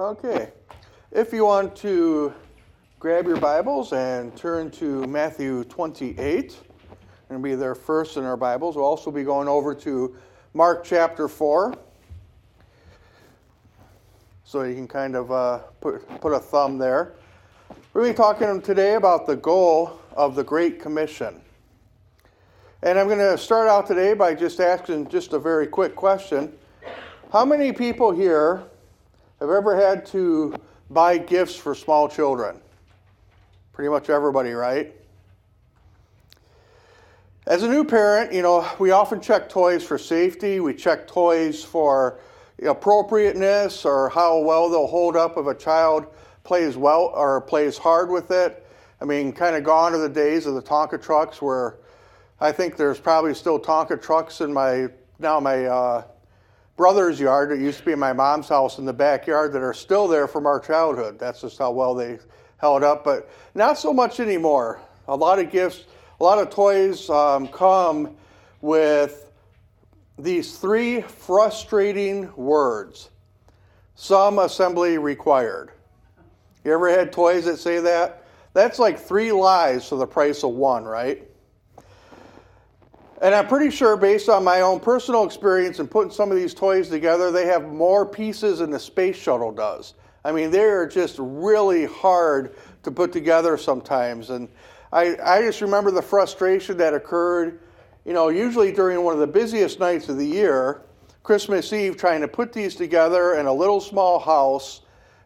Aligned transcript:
Okay. 0.00 0.52
If 1.10 1.32
you 1.32 1.44
want 1.44 1.74
to 1.78 2.32
grab 3.00 3.26
your 3.26 3.40
Bibles 3.40 3.92
and 3.92 4.36
turn 4.36 4.70
to 4.70 5.04
Matthew 5.08 5.64
28, 5.64 6.56
and 7.30 7.42
be 7.42 7.56
there 7.56 7.74
first 7.74 8.16
in 8.16 8.22
our 8.22 8.36
Bibles. 8.36 8.76
We'll 8.76 8.84
also 8.84 9.10
be 9.10 9.24
going 9.24 9.48
over 9.48 9.74
to 9.74 10.16
Mark 10.54 10.84
chapter 10.84 11.26
4. 11.26 11.74
So 14.44 14.62
you 14.62 14.76
can 14.76 14.86
kind 14.86 15.16
of 15.16 15.32
uh, 15.32 15.58
put, 15.80 16.08
put 16.20 16.32
a 16.32 16.38
thumb 16.38 16.78
there. 16.78 17.14
We're 17.92 18.02
going 18.02 18.14
to 18.14 18.16
be 18.16 18.22
talking 18.22 18.62
today 18.62 18.94
about 18.94 19.26
the 19.26 19.34
goal 19.34 20.00
of 20.12 20.36
the 20.36 20.44
Great 20.44 20.80
Commission. 20.80 21.40
And 22.84 23.00
I'm 23.00 23.08
going 23.08 23.18
to 23.18 23.36
start 23.36 23.66
out 23.66 23.88
today 23.88 24.14
by 24.14 24.34
just 24.34 24.60
asking 24.60 25.08
just 25.08 25.32
a 25.32 25.40
very 25.40 25.66
quick 25.66 25.96
question. 25.96 26.52
How 27.32 27.44
many 27.44 27.72
people 27.72 28.12
here 28.12 28.62
have 29.40 29.50
ever 29.50 29.76
had 29.76 30.04
to 30.06 30.54
buy 30.90 31.18
gifts 31.18 31.56
for 31.56 31.74
small 31.74 32.08
children? 32.08 32.60
Pretty 33.72 33.90
much 33.90 34.10
everybody, 34.10 34.52
right? 34.52 34.94
As 37.46 37.62
a 37.62 37.68
new 37.68 37.84
parent, 37.84 38.32
you 38.32 38.42
know, 38.42 38.68
we 38.78 38.90
often 38.90 39.20
check 39.20 39.48
toys 39.48 39.82
for 39.82 39.96
safety. 39.96 40.60
We 40.60 40.74
check 40.74 41.06
toys 41.06 41.64
for 41.64 42.18
appropriateness 42.62 43.84
or 43.84 44.08
how 44.10 44.38
well 44.38 44.68
they'll 44.68 44.86
hold 44.86 45.16
up 45.16 45.38
if 45.38 45.46
a 45.46 45.54
child 45.54 46.06
plays 46.44 46.76
well 46.76 47.12
or 47.14 47.40
plays 47.40 47.78
hard 47.78 48.10
with 48.10 48.30
it. 48.30 48.66
I 49.00 49.04
mean, 49.04 49.32
kind 49.32 49.54
of 49.54 49.64
gone 49.64 49.94
are 49.94 49.98
the 49.98 50.08
days 50.08 50.46
of 50.46 50.54
the 50.54 50.62
Tonka 50.62 51.00
trucks 51.00 51.40
where 51.40 51.76
I 52.40 52.52
think 52.52 52.76
there's 52.76 52.98
probably 52.98 53.34
still 53.34 53.58
Tonka 53.58 54.02
trucks 54.02 54.40
in 54.40 54.52
my 54.52 54.88
now 55.18 55.40
my 55.40 55.64
uh, 55.66 56.02
brother's 56.78 57.20
yard. 57.20 57.52
It 57.52 57.58
used 57.58 57.80
to 57.80 57.84
be 57.84 57.94
my 57.94 58.14
mom's 58.14 58.48
house 58.48 58.78
in 58.78 58.86
the 58.86 58.92
backyard 58.94 59.52
that 59.52 59.62
are 59.62 59.74
still 59.74 60.08
there 60.08 60.26
from 60.26 60.46
our 60.46 60.60
childhood. 60.60 61.18
That's 61.18 61.42
just 61.42 61.58
how 61.58 61.72
well 61.72 61.94
they 61.94 62.18
held 62.56 62.82
up, 62.82 63.04
but 63.04 63.28
not 63.54 63.76
so 63.76 63.92
much 63.92 64.20
anymore. 64.20 64.80
A 65.08 65.16
lot 65.16 65.38
of 65.40 65.50
gifts, 65.50 65.84
a 66.20 66.24
lot 66.24 66.38
of 66.38 66.50
toys 66.50 67.10
um, 67.10 67.48
come 67.48 68.16
with 68.60 69.30
these 70.18 70.56
three 70.56 71.02
frustrating 71.02 72.34
words 72.36 73.10
some 73.96 74.38
assembly 74.38 74.96
required. 74.96 75.72
You 76.64 76.72
ever 76.72 76.88
had 76.88 77.12
toys 77.12 77.46
that 77.46 77.58
say 77.58 77.80
that? 77.80 78.24
That's 78.52 78.78
like 78.78 79.00
three 79.00 79.32
lies 79.32 79.88
for 79.88 79.96
the 79.96 80.06
price 80.06 80.44
of 80.44 80.50
one, 80.50 80.84
right? 80.84 81.27
And 83.20 83.34
I'm 83.34 83.48
pretty 83.48 83.70
sure, 83.70 83.96
based 83.96 84.28
on 84.28 84.44
my 84.44 84.60
own 84.60 84.78
personal 84.78 85.24
experience 85.24 85.80
in 85.80 85.88
putting 85.88 86.12
some 86.12 86.30
of 86.30 86.36
these 86.36 86.54
toys 86.54 86.88
together, 86.88 87.32
they 87.32 87.46
have 87.46 87.64
more 87.64 88.06
pieces 88.06 88.60
than 88.60 88.70
the 88.70 88.78
space 88.78 89.16
shuttle 89.16 89.50
does. 89.50 89.94
I 90.24 90.30
mean, 90.30 90.50
they 90.50 90.64
are 90.64 90.86
just 90.86 91.16
really 91.18 91.84
hard 91.86 92.54
to 92.84 92.90
put 92.92 93.12
together 93.12 93.56
sometimes. 93.56 94.30
And 94.30 94.48
I, 94.92 95.16
I 95.22 95.42
just 95.42 95.60
remember 95.60 95.90
the 95.90 96.02
frustration 96.02 96.76
that 96.76 96.94
occurred, 96.94 97.60
you 98.04 98.12
know, 98.12 98.28
usually 98.28 98.70
during 98.70 99.02
one 99.02 99.14
of 99.14 99.20
the 99.20 99.26
busiest 99.26 99.80
nights 99.80 100.08
of 100.08 100.16
the 100.16 100.26
year, 100.26 100.82
Christmas 101.24 101.72
Eve, 101.72 101.96
trying 101.96 102.20
to 102.20 102.28
put 102.28 102.52
these 102.52 102.76
together 102.76 103.34
in 103.34 103.46
a 103.46 103.52
little 103.52 103.80
small 103.80 104.20
house, 104.20 104.82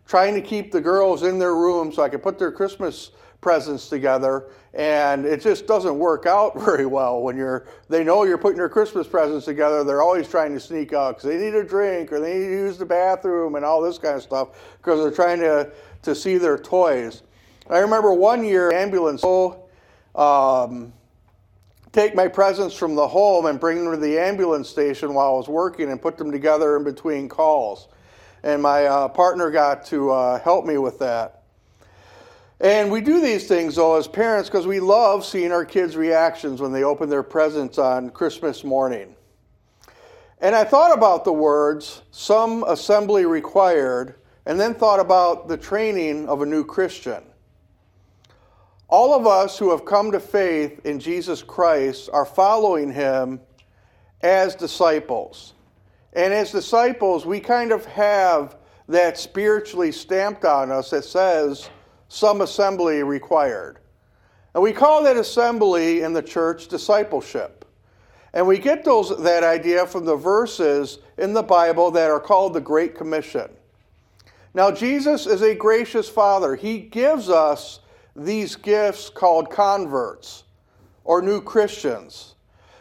trying 0.06 0.34
to 0.34 0.40
keep 0.40 0.72
the 0.72 0.80
girls 0.80 1.24
in 1.24 1.38
their 1.38 1.54
room 1.54 1.92
so 1.92 2.02
I 2.02 2.08
could 2.08 2.22
put 2.22 2.38
their 2.38 2.52
Christmas 2.52 3.10
presents 3.42 3.88
together 3.88 4.46
and 4.72 5.26
it 5.26 5.42
just 5.42 5.66
doesn't 5.66 5.98
work 5.98 6.24
out 6.24 6.58
very 6.64 6.86
well 6.86 7.20
when 7.20 7.36
you're 7.36 7.66
they 7.90 8.02
know 8.02 8.24
you're 8.24 8.38
putting 8.38 8.56
your 8.56 8.70
christmas 8.70 9.06
presents 9.06 9.44
together. 9.44 9.84
They're 9.84 10.02
always 10.02 10.28
trying 10.28 10.54
to 10.54 10.60
sneak 10.60 10.94
out 10.94 11.16
because 11.16 11.28
they 11.28 11.36
need 11.36 11.54
a 11.54 11.64
drink 11.64 12.10
or 12.10 12.20
they 12.20 12.38
need 12.38 12.46
to 12.46 12.50
use 12.50 12.78
the 12.78 12.86
bathroom 12.86 13.56
and 13.56 13.64
all 13.64 13.82
this 13.82 13.98
kind 13.98 14.16
of 14.16 14.22
stuff 14.22 14.76
because 14.78 15.00
they're 15.00 15.10
trying 15.10 15.40
to, 15.40 15.70
to 16.02 16.14
see 16.14 16.38
their 16.38 16.56
toys. 16.56 17.22
I 17.68 17.78
remember 17.78 18.14
one 18.14 18.44
year 18.44 18.72
ambulance 18.72 19.22
um, 20.14 20.92
take 21.92 22.14
my 22.14 22.28
presents 22.28 22.74
from 22.74 22.94
the 22.94 23.06
home 23.06 23.46
and 23.46 23.60
bring 23.60 23.84
them 23.84 23.92
to 23.92 24.00
the 24.00 24.18
ambulance 24.18 24.68
station 24.68 25.14
while 25.14 25.28
i 25.28 25.36
was 25.36 25.48
working 25.48 25.90
and 25.90 26.00
put 26.00 26.16
them 26.16 26.30
together 26.30 26.76
in 26.76 26.84
between 26.84 27.28
calls. 27.28 27.88
And 28.42 28.62
my 28.62 28.86
uh, 28.86 29.08
partner 29.08 29.50
got 29.50 29.84
to 29.86 30.10
uh, 30.10 30.40
help 30.40 30.64
me 30.64 30.78
with 30.78 30.98
that 31.00 31.41
and 32.62 32.90
we 32.90 33.00
do 33.00 33.20
these 33.20 33.48
things, 33.48 33.74
though, 33.74 33.96
as 33.96 34.08
parents, 34.08 34.48
because 34.48 34.66
we 34.66 34.80
love 34.80 35.24
seeing 35.24 35.52
our 35.52 35.64
kids' 35.64 35.96
reactions 35.96 36.60
when 36.60 36.72
they 36.72 36.84
open 36.84 37.10
their 37.10 37.24
presents 37.24 37.76
on 37.76 38.10
Christmas 38.10 38.64
morning. 38.64 39.14
And 40.40 40.54
I 40.54 40.64
thought 40.64 40.96
about 40.96 41.24
the 41.24 41.32
words, 41.32 42.02
some 42.12 42.64
assembly 42.64 43.26
required, 43.26 44.14
and 44.46 44.58
then 44.58 44.74
thought 44.74 45.00
about 45.00 45.48
the 45.48 45.56
training 45.56 46.28
of 46.28 46.40
a 46.42 46.46
new 46.46 46.64
Christian. 46.64 47.22
All 48.88 49.14
of 49.14 49.26
us 49.26 49.58
who 49.58 49.70
have 49.70 49.84
come 49.84 50.12
to 50.12 50.20
faith 50.20 50.84
in 50.84 51.00
Jesus 51.00 51.42
Christ 51.42 52.10
are 52.12 52.26
following 52.26 52.92
him 52.92 53.40
as 54.20 54.54
disciples. 54.54 55.54
And 56.12 56.32
as 56.32 56.52
disciples, 56.52 57.24
we 57.24 57.40
kind 57.40 57.72
of 57.72 57.86
have 57.86 58.56
that 58.88 59.18
spiritually 59.18 59.92
stamped 59.92 60.44
on 60.44 60.70
us 60.70 60.90
that 60.90 61.04
says, 61.04 61.70
some 62.12 62.42
assembly 62.42 63.02
required. 63.02 63.78
And 64.52 64.62
we 64.62 64.74
call 64.74 65.02
that 65.04 65.16
assembly 65.16 66.02
in 66.02 66.12
the 66.12 66.20
church 66.20 66.68
discipleship. 66.68 67.64
And 68.34 68.46
we 68.46 68.58
get 68.58 68.84
those, 68.84 69.18
that 69.22 69.42
idea 69.42 69.86
from 69.86 70.04
the 70.04 70.14
verses 70.14 70.98
in 71.16 71.32
the 71.32 71.42
Bible 71.42 71.90
that 71.92 72.10
are 72.10 72.20
called 72.20 72.52
the 72.52 72.60
Great 72.60 72.94
Commission. 72.94 73.48
Now, 74.52 74.70
Jesus 74.70 75.26
is 75.26 75.40
a 75.40 75.54
gracious 75.54 76.06
Father. 76.06 76.54
He 76.54 76.80
gives 76.80 77.30
us 77.30 77.80
these 78.14 78.56
gifts 78.56 79.08
called 79.08 79.48
converts 79.48 80.44
or 81.04 81.22
new 81.22 81.40
Christians. 81.40 82.34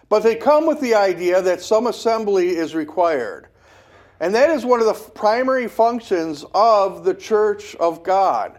But 0.10 0.24
they 0.24 0.36
come 0.36 0.68
with 0.68 0.82
the 0.82 0.96
idea 0.96 1.42
that 1.42 1.62
some 1.62 1.88
assembly 1.88 2.50
is 2.50 2.76
required. 2.76 3.48
And 4.20 4.36
that 4.36 4.50
is 4.50 4.66
one 4.66 4.82
of 4.82 4.88
the 4.88 5.12
primary 5.12 5.70
functions 5.70 6.44
of 6.54 7.06
the 7.06 7.14
church 7.14 7.76
of 7.76 8.04
God 8.04 8.58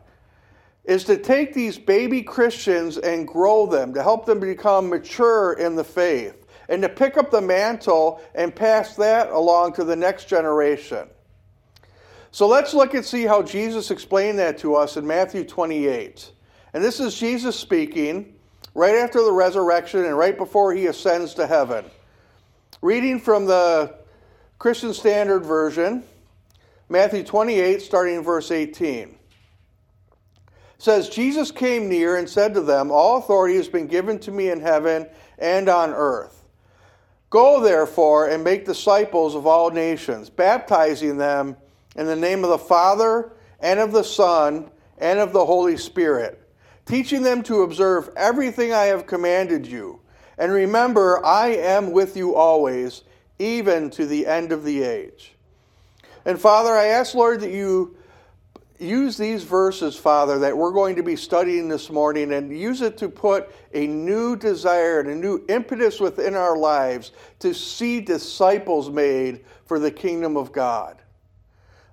is 0.84 1.04
to 1.04 1.16
take 1.16 1.54
these 1.54 1.78
baby 1.78 2.22
Christians 2.22 2.98
and 2.98 3.26
grow 3.26 3.66
them, 3.66 3.94
to 3.94 4.02
help 4.02 4.26
them 4.26 4.40
become 4.40 4.88
mature 4.88 5.52
in 5.54 5.76
the 5.76 5.84
faith, 5.84 6.46
and 6.68 6.82
to 6.82 6.88
pick 6.88 7.16
up 7.16 7.30
the 7.30 7.40
mantle 7.40 8.20
and 8.34 8.54
pass 8.54 8.96
that 8.96 9.30
along 9.30 9.74
to 9.74 9.84
the 9.84 9.94
next 9.94 10.26
generation. 10.26 11.08
So 12.32 12.48
let's 12.48 12.74
look 12.74 12.94
and 12.94 13.04
see 13.04 13.24
how 13.24 13.42
Jesus 13.42 13.90
explained 13.90 14.38
that 14.38 14.58
to 14.58 14.74
us 14.74 14.96
in 14.96 15.06
Matthew 15.06 15.44
28. 15.44 16.32
And 16.72 16.82
this 16.82 16.98
is 16.98 17.18
Jesus 17.18 17.54
speaking 17.56 18.34
right 18.74 18.96
after 18.96 19.22
the 19.22 19.32
resurrection 19.32 20.04
and 20.04 20.16
right 20.16 20.36
before 20.36 20.72
he 20.72 20.86
ascends 20.86 21.34
to 21.34 21.46
heaven. 21.46 21.84
Reading 22.80 23.20
from 23.20 23.44
the 23.46 23.94
Christian 24.58 24.94
Standard 24.94 25.44
Version, 25.44 26.02
Matthew 26.88 27.22
28, 27.22 27.82
starting 27.82 28.16
in 28.16 28.22
verse 28.22 28.50
18 28.50 29.18
says 30.82 31.08
Jesus 31.08 31.52
came 31.52 31.88
near 31.88 32.16
and 32.16 32.28
said 32.28 32.54
to 32.54 32.60
them, 32.60 32.90
All 32.90 33.18
authority 33.18 33.54
has 33.54 33.68
been 33.68 33.86
given 33.86 34.18
to 34.18 34.32
me 34.32 34.50
in 34.50 34.60
heaven 34.60 35.06
and 35.38 35.68
on 35.68 35.90
earth. 35.90 36.44
Go 37.30 37.60
therefore 37.60 38.28
and 38.28 38.42
make 38.42 38.64
disciples 38.64 39.36
of 39.36 39.46
all 39.46 39.70
nations, 39.70 40.28
baptizing 40.28 41.18
them 41.18 41.56
in 41.94 42.06
the 42.06 42.16
name 42.16 42.42
of 42.42 42.50
the 42.50 42.58
Father 42.58 43.32
and 43.60 43.78
of 43.78 43.92
the 43.92 44.02
Son 44.02 44.72
and 44.98 45.20
of 45.20 45.32
the 45.32 45.46
Holy 45.46 45.76
Spirit, 45.76 46.42
teaching 46.84 47.22
them 47.22 47.44
to 47.44 47.62
observe 47.62 48.10
everything 48.16 48.72
I 48.72 48.86
have 48.86 49.06
commanded 49.06 49.64
you. 49.64 50.00
And 50.36 50.50
remember, 50.50 51.24
I 51.24 51.50
am 51.50 51.92
with 51.92 52.16
you 52.16 52.34
always, 52.34 53.04
even 53.38 53.88
to 53.90 54.04
the 54.04 54.26
end 54.26 54.50
of 54.50 54.64
the 54.64 54.82
age. 54.82 55.34
And 56.24 56.40
Father, 56.40 56.72
I 56.72 56.86
ask, 56.86 57.14
Lord, 57.14 57.40
that 57.42 57.52
you 57.52 57.96
use 58.82 59.16
these 59.16 59.44
verses, 59.44 59.96
Father, 59.96 60.38
that 60.40 60.56
we're 60.56 60.72
going 60.72 60.96
to 60.96 61.02
be 61.02 61.16
studying 61.16 61.68
this 61.68 61.90
morning 61.90 62.32
and 62.32 62.56
use 62.56 62.82
it 62.82 62.98
to 62.98 63.08
put 63.08 63.50
a 63.72 63.86
new 63.86 64.36
desire 64.36 65.00
and 65.00 65.08
a 65.08 65.14
new 65.14 65.44
impetus 65.48 66.00
within 66.00 66.34
our 66.34 66.56
lives 66.56 67.12
to 67.38 67.54
see 67.54 68.00
disciples 68.00 68.90
made 68.90 69.44
for 69.64 69.78
the 69.78 69.90
kingdom 69.90 70.36
of 70.36 70.52
God. 70.52 71.00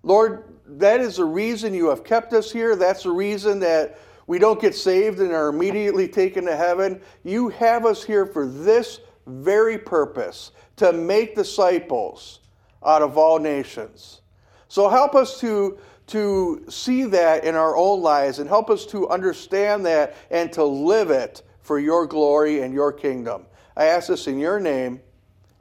Lord, 0.03 0.43
that 0.65 0.99
is 0.99 1.17
the 1.17 1.25
reason 1.25 1.73
you 1.73 1.89
have 1.89 2.03
kept 2.03 2.33
us 2.33 2.51
here. 2.51 2.75
That's 2.75 3.03
the 3.03 3.11
reason 3.11 3.59
that 3.59 3.99
we 4.27 4.37
don't 4.37 4.61
get 4.61 4.75
saved 4.75 5.19
and 5.19 5.31
are 5.31 5.49
immediately 5.49 6.07
taken 6.07 6.45
to 6.45 6.55
heaven. 6.55 7.01
You 7.23 7.49
have 7.49 7.85
us 7.85 8.03
here 8.03 8.25
for 8.25 8.45
this 8.45 8.99
very 9.25 9.77
purpose 9.77 10.51
to 10.77 10.93
make 10.93 11.35
disciples 11.35 12.39
out 12.85 13.01
of 13.01 13.17
all 13.17 13.39
nations. 13.39 14.21
So 14.67 14.87
help 14.87 15.15
us 15.15 15.39
to 15.39 15.79
to 16.09 16.65
see 16.69 17.03
that 17.05 17.43
in 17.43 17.55
our 17.55 17.75
own 17.75 18.01
lives 18.01 18.39
and 18.39 18.47
help 18.47 18.69
us 18.69 18.85
to 18.87 19.07
understand 19.09 19.85
that 19.85 20.15
and 20.29 20.51
to 20.53 20.63
live 20.63 21.09
it 21.09 21.43
for 21.61 21.79
your 21.79 22.05
glory 22.07 22.61
and 22.61 22.73
your 22.73 22.91
kingdom. 22.91 23.45
I 23.77 23.85
ask 23.85 24.07
this 24.07 24.27
in 24.27 24.39
your 24.39 24.59
name. 24.59 25.01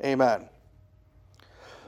Amen. 0.04 0.48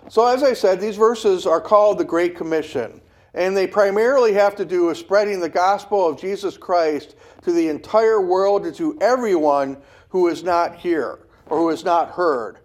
So, 0.08 0.26
as 0.26 0.42
I 0.42 0.54
said, 0.54 0.80
these 0.80 0.96
verses 0.96 1.46
are 1.46 1.60
called 1.60 1.98
the 1.98 2.04
Great 2.04 2.36
Commission. 2.36 3.00
And 3.34 3.56
they 3.56 3.66
primarily 3.66 4.32
have 4.32 4.56
to 4.56 4.64
do 4.64 4.86
with 4.86 4.98
spreading 4.98 5.40
the 5.40 5.48
gospel 5.48 6.08
of 6.08 6.20
Jesus 6.20 6.56
Christ 6.56 7.14
to 7.42 7.52
the 7.52 7.68
entire 7.68 8.20
world 8.20 8.66
and 8.66 8.74
to 8.76 8.98
everyone 9.00 9.76
who 10.08 10.26
is 10.28 10.42
not 10.42 10.76
here 10.76 11.20
or 11.46 11.58
who 11.58 11.70
is 11.70 11.84
not 11.84 12.10
heard. 12.10 12.58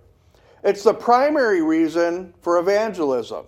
It's 0.63 0.83
the 0.83 0.93
primary 0.93 1.61
reason 1.61 2.33
for 2.41 2.57
evangelism. 2.57 3.45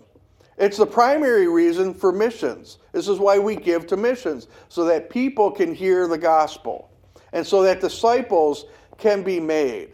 It's 0.58 0.78
the 0.78 0.88
primary 0.88 1.48
reason 1.48 1.94
for 1.94 2.12
missions. 2.12 2.80
This 2.92 3.08
is 3.08 3.20
why 3.20 3.38
we 3.38 3.56
give 3.56 3.86
to 3.88 3.98
missions, 3.98 4.48
so 4.70 4.86
that 4.86 5.10
people 5.10 5.52
can 5.52 5.74
hear 5.74 6.08
the 6.08 6.18
gospel 6.18 6.90
and 7.34 7.46
so 7.46 7.62
that 7.62 7.80
disciples 7.80 8.66
can 8.98 9.22
be 9.22 9.40
made. 9.40 9.92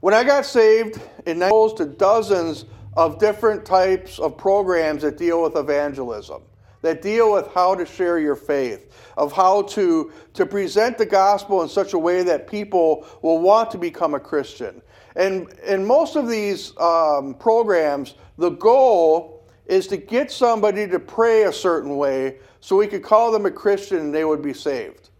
When 0.00 0.14
I 0.14 0.24
got 0.24 0.46
saved, 0.46 1.00
it 1.26 1.38
goes 1.38 1.74
to 1.74 1.86
dozens 1.86 2.64
of 2.96 3.18
different 3.18 3.64
types 3.64 4.18
of 4.18 4.36
programs 4.36 5.02
that 5.02 5.16
deal 5.16 5.42
with 5.42 5.56
evangelism, 5.56 6.42
that 6.82 7.02
deal 7.02 7.32
with 7.32 7.48
how 7.52 7.74
to 7.74 7.86
share 7.86 8.18
your 8.18 8.36
faith, 8.36 8.92
of 9.16 9.32
how 9.32 9.62
to, 9.62 10.12
to 10.34 10.46
present 10.46 10.98
the 10.98 11.06
gospel 11.06 11.62
in 11.62 11.68
such 11.68 11.92
a 11.92 11.98
way 11.98 12.22
that 12.22 12.46
people 12.46 13.06
will 13.22 13.38
want 13.38 13.70
to 13.70 13.78
become 13.78 14.14
a 14.14 14.20
Christian. 14.20 14.82
And 15.16 15.48
in 15.66 15.84
most 15.84 16.16
of 16.16 16.28
these 16.28 16.76
um, 16.78 17.34
programs, 17.34 18.14
the 18.38 18.50
goal 18.50 19.44
is 19.66 19.86
to 19.88 19.96
get 19.96 20.30
somebody 20.30 20.86
to 20.88 20.98
pray 20.98 21.44
a 21.44 21.52
certain 21.52 21.96
way 21.96 22.38
so 22.60 22.76
we 22.76 22.86
could 22.86 23.02
call 23.02 23.32
them 23.32 23.46
a 23.46 23.50
Christian 23.50 23.98
and 23.98 24.14
they 24.14 24.24
would 24.24 24.42
be 24.42 24.52
saved. 24.52 25.10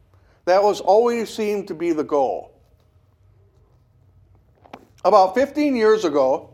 That 0.44 0.62
was 0.62 0.80
always 0.80 1.32
seemed 1.32 1.68
to 1.68 1.74
be 1.74 1.92
the 1.92 2.04
goal. 2.04 2.52
About 5.04 5.34
15 5.34 5.74
years 5.74 6.04
ago, 6.04 6.50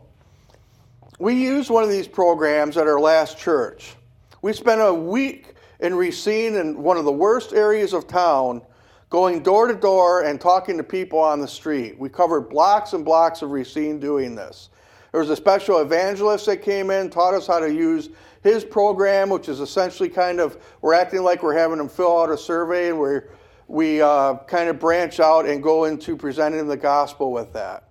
we 1.19 1.33
used 1.33 1.69
one 1.69 1.83
of 1.83 1.89
these 1.89 2.07
programs 2.07 2.77
at 2.77 2.87
our 2.87 2.99
last 2.99 3.37
church. 3.37 3.95
We 4.41 4.53
spent 4.53 4.81
a 4.81 4.93
week 4.93 5.55
in 5.79 5.93
Racine 5.93 6.55
in 6.55 6.81
one 6.81 6.97
of 6.97 7.05
the 7.05 7.11
worst 7.11 7.53
areas 7.53 7.93
of 7.93 8.07
town, 8.07 8.61
going 9.09 9.43
door 9.43 9.67
to 9.67 9.75
door 9.75 10.23
and 10.23 10.39
talking 10.39 10.77
to 10.77 10.83
people 10.83 11.19
on 11.19 11.39
the 11.41 11.47
street. 11.47 11.99
We 11.99 12.09
covered 12.09 12.49
blocks 12.49 12.93
and 12.93 13.03
blocks 13.03 13.41
of 13.41 13.51
Racine 13.51 13.99
doing 13.99 14.35
this. 14.35 14.69
There 15.11 15.19
was 15.19 15.29
a 15.29 15.35
special 15.35 15.79
evangelist 15.79 16.45
that 16.45 16.61
came 16.61 16.91
in, 16.91 17.09
taught 17.09 17.33
us 17.33 17.47
how 17.47 17.59
to 17.59 17.73
use 17.73 18.09
his 18.41 18.63
program, 18.63 19.29
which 19.29 19.49
is 19.49 19.59
essentially 19.59 20.09
kind 20.09 20.39
of, 20.39 20.57
we're 20.81 20.93
acting 20.93 21.23
like 21.23 21.43
we're 21.43 21.57
having 21.57 21.77
them 21.77 21.89
fill 21.89 22.21
out 22.21 22.29
a 22.29 22.37
survey 22.37 22.89
and 22.89 22.99
we're 22.99 23.29
we 23.69 24.01
uh, 24.01 24.35
kind 24.47 24.67
of 24.67 24.79
branch 24.79 25.19
out 25.19 25.45
and 25.45 25.61
go 25.61 25.85
into 25.85 26.17
presenting 26.17 26.67
the 26.67 26.75
gospel 26.75 27.31
with 27.31 27.53
that. 27.53 27.83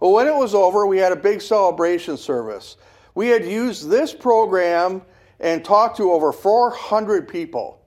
Well, 0.00 0.12
when 0.12 0.26
it 0.26 0.34
was 0.34 0.54
over, 0.54 0.86
we 0.86 0.96
had 0.96 1.12
a 1.12 1.16
big 1.16 1.42
celebration 1.42 2.16
service. 2.16 2.78
We 3.14 3.28
had 3.28 3.44
used 3.44 3.90
this 3.90 4.14
program 4.14 5.02
and 5.38 5.62
talked 5.64 5.98
to 5.98 6.12
over 6.12 6.32
400 6.32 7.28
people 7.28 7.82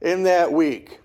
in 0.00 0.22
that 0.22 0.50
week. 0.50 1.00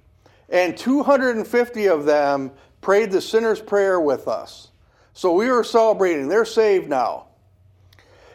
And 0.50 0.78
250 0.78 1.88
of 1.88 2.06
them 2.06 2.52
prayed 2.80 3.12
the 3.12 3.22
sinner's 3.22 3.62
prayer 3.62 4.00
with 4.00 4.30
us. 4.30 4.70
So 5.16 5.32
we 5.32 5.50
were 5.50 5.64
celebrating. 5.64 6.28
They're 6.28 6.44
saved 6.44 6.90
now. 6.90 7.28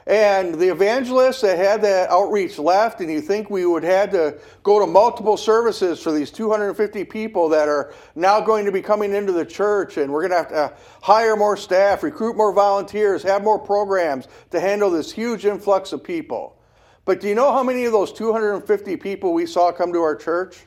And 0.06 0.54
the 0.54 0.70
evangelists 0.70 1.42
that 1.42 1.58
had 1.58 1.82
that 1.82 2.08
outreach 2.08 2.58
left, 2.58 3.00
and 3.00 3.10
you 3.10 3.20
think 3.20 3.50
we 3.50 3.66
would 3.66 3.84
have 3.84 4.10
to 4.12 4.38
go 4.62 4.80
to 4.80 4.86
multiple 4.86 5.36
services 5.36 6.02
for 6.02 6.10
these 6.10 6.30
250 6.30 7.04
people 7.04 7.50
that 7.50 7.68
are 7.68 7.92
now 8.14 8.40
going 8.40 8.64
to 8.64 8.72
be 8.72 8.80
coming 8.80 9.14
into 9.14 9.30
the 9.30 9.44
church, 9.44 9.98
and 9.98 10.10
we're 10.10 10.26
going 10.26 10.30
to 10.30 10.36
have 10.38 10.48
to 10.48 10.76
hire 11.02 11.36
more 11.36 11.54
staff, 11.56 12.02
recruit 12.02 12.34
more 12.34 12.52
volunteers, 12.52 13.22
have 13.22 13.44
more 13.44 13.58
programs 13.58 14.26
to 14.50 14.58
handle 14.58 14.90
this 14.90 15.12
huge 15.12 15.44
influx 15.44 15.92
of 15.92 16.02
people. 16.02 16.56
But 17.04 17.20
do 17.20 17.28
you 17.28 17.34
know 17.34 17.52
how 17.52 17.62
many 17.62 17.84
of 17.84 17.92
those 17.92 18.10
250 18.10 18.96
people 18.96 19.34
we 19.34 19.44
saw 19.44 19.70
come 19.70 19.92
to 19.92 20.00
our 20.00 20.16
church? 20.16 20.64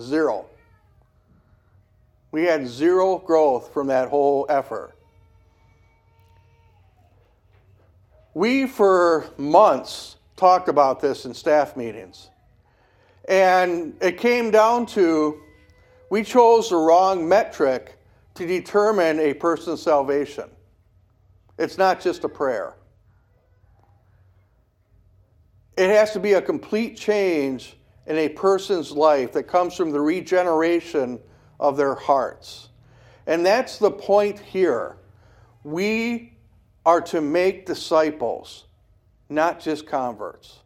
Zero. 0.00 0.46
We 2.34 2.42
had 2.42 2.66
zero 2.66 3.18
growth 3.18 3.72
from 3.72 3.86
that 3.86 4.08
whole 4.08 4.44
effort. 4.48 4.96
We, 8.34 8.66
for 8.66 9.26
months, 9.38 10.16
talked 10.34 10.68
about 10.68 10.98
this 10.98 11.26
in 11.26 11.32
staff 11.32 11.76
meetings. 11.76 12.30
And 13.28 13.94
it 14.00 14.18
came 14.18 14.50
down 14.50 14.86
to 14.86 15.40
we 16.10 16.24
chose 16.24 16.70
the 16.70 16.76
wrong 16.76 17.28
metric 17.28 18.00
to 18.34 18.44
determine 18.44 19.20
a 19.20 19.34
person's 19.34 19.80
salvation. 19.80 20.50
It's 21.56 21.78
not 21.78 22.00
just 22.00 22.24
a 22.24 22.28
prayer, 22.28 22.74
it 25.76 25.88
has 25.88 26.10
to 26.14 26.18
be 26.18 26.32
a 26.32 26.42
complete 26.42 26.96
change 26.96 27.76
in 28.08 28.16
a 28.16 28.28
person's 28.28 28.90
life 28.90 29.32
that 29.34 29.44
comes 29.44 29.76
from 29.76 29.92
the 29.92 30.00
regeneration 30.00 31.20
of 31.60 31.76
their 31.76 31.94
hearts. 31.94 32.68
And 33.26 33.44
that's 33.44 33.78
the 33.78 33.90
point 33.90 34.38
here. 34.38 34.96
We 35.62 36.34
are 36.84 37.00
to 37.00 37.20
make 37.20 37.66
disciples, 37.66 38.64
not 39.28 39.60
just 39.60 39.86
converts. 39.86 40.58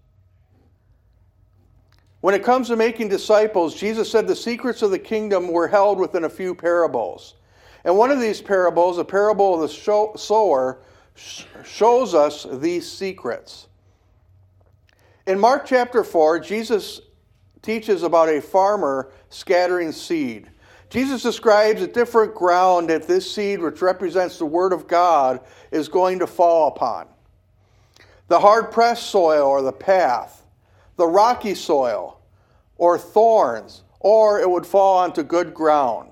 When 2.20 2.35
it 2.35 2.43
comes 2.43 2.69
to 2.69 2.76
making 2.76 3.08
disciples, 3.08 3.76
Jesus 3.76 4.11
said 4.11 4.26
the 4.26 4.35
secrets 4.35 4.82
of 4.82 4.90
the 4.90 4.99
kingdom 4.99 5.49
were 5.49 5.69
held 5.69 6.00
within 6.00 6.25
a 6.25 6.29
few 6.29 6.55
parables. 6.55 7.34
And 7.84 7.96
one 7.96 8.11
of 8.11 8.19
these 8.19 8.43
parables, 8.43 8.99
a 8.99 9.05
parable 9.05 9.55
of 9.55 9.61
the 9.61 10.19
sower, 10.19 10.81
shows 11.64 12.14
us 12.14 12.46
these 12.50 12.91
secrets. 12.91 13.69
In 15.29 15.38
Mark 15.38 15.64
chapter 15.64 16.02
4, 16.02 16.41
Jesus 16.41 17.00
teaches 17.62 18.02
about 18.02 18.29
a 18.29 18.41
farmer 18.41 19.12
scattering 19.31 19.93
seed. 19.93 20.50
Jesus 20.90 21.23
describes 21.23 21.82
a 21.82 21.87
different 21.87 22.35
ground 22.35 22.88
that 22.88 23.06
this 23.06 23.31
seed, 23.31 23.61
which 23.61 23.82
represents 23.82 24.38
the 24.38 24.46
Word 24.46 24.73
of 24.73 24.88
God, 24.88 25.40
is 25.70 25.88
going 25.88 26.19
to 26.20 26.26
fall 26.26 26.69
upon 26.69 27.08
the 28.29 28.38
hard 28.38 28.70
pressed 28.70 29.11
soil 29.11 29.46
or 29.46 29.62
the 29.62 29.73
path, 29.73 30.46
the 30.96 31.06
rocky 31.06 31.55
soil, 31.55 32.20
or 32.76 32.99
thorns, 32.99 33.82
or 34.00 34.40
it 34.40 34.49
would 34.49 34.67
fall 34.67 34.99
onto 34.99 35.23
good 35.23 35.52
ground. 35.52 36.11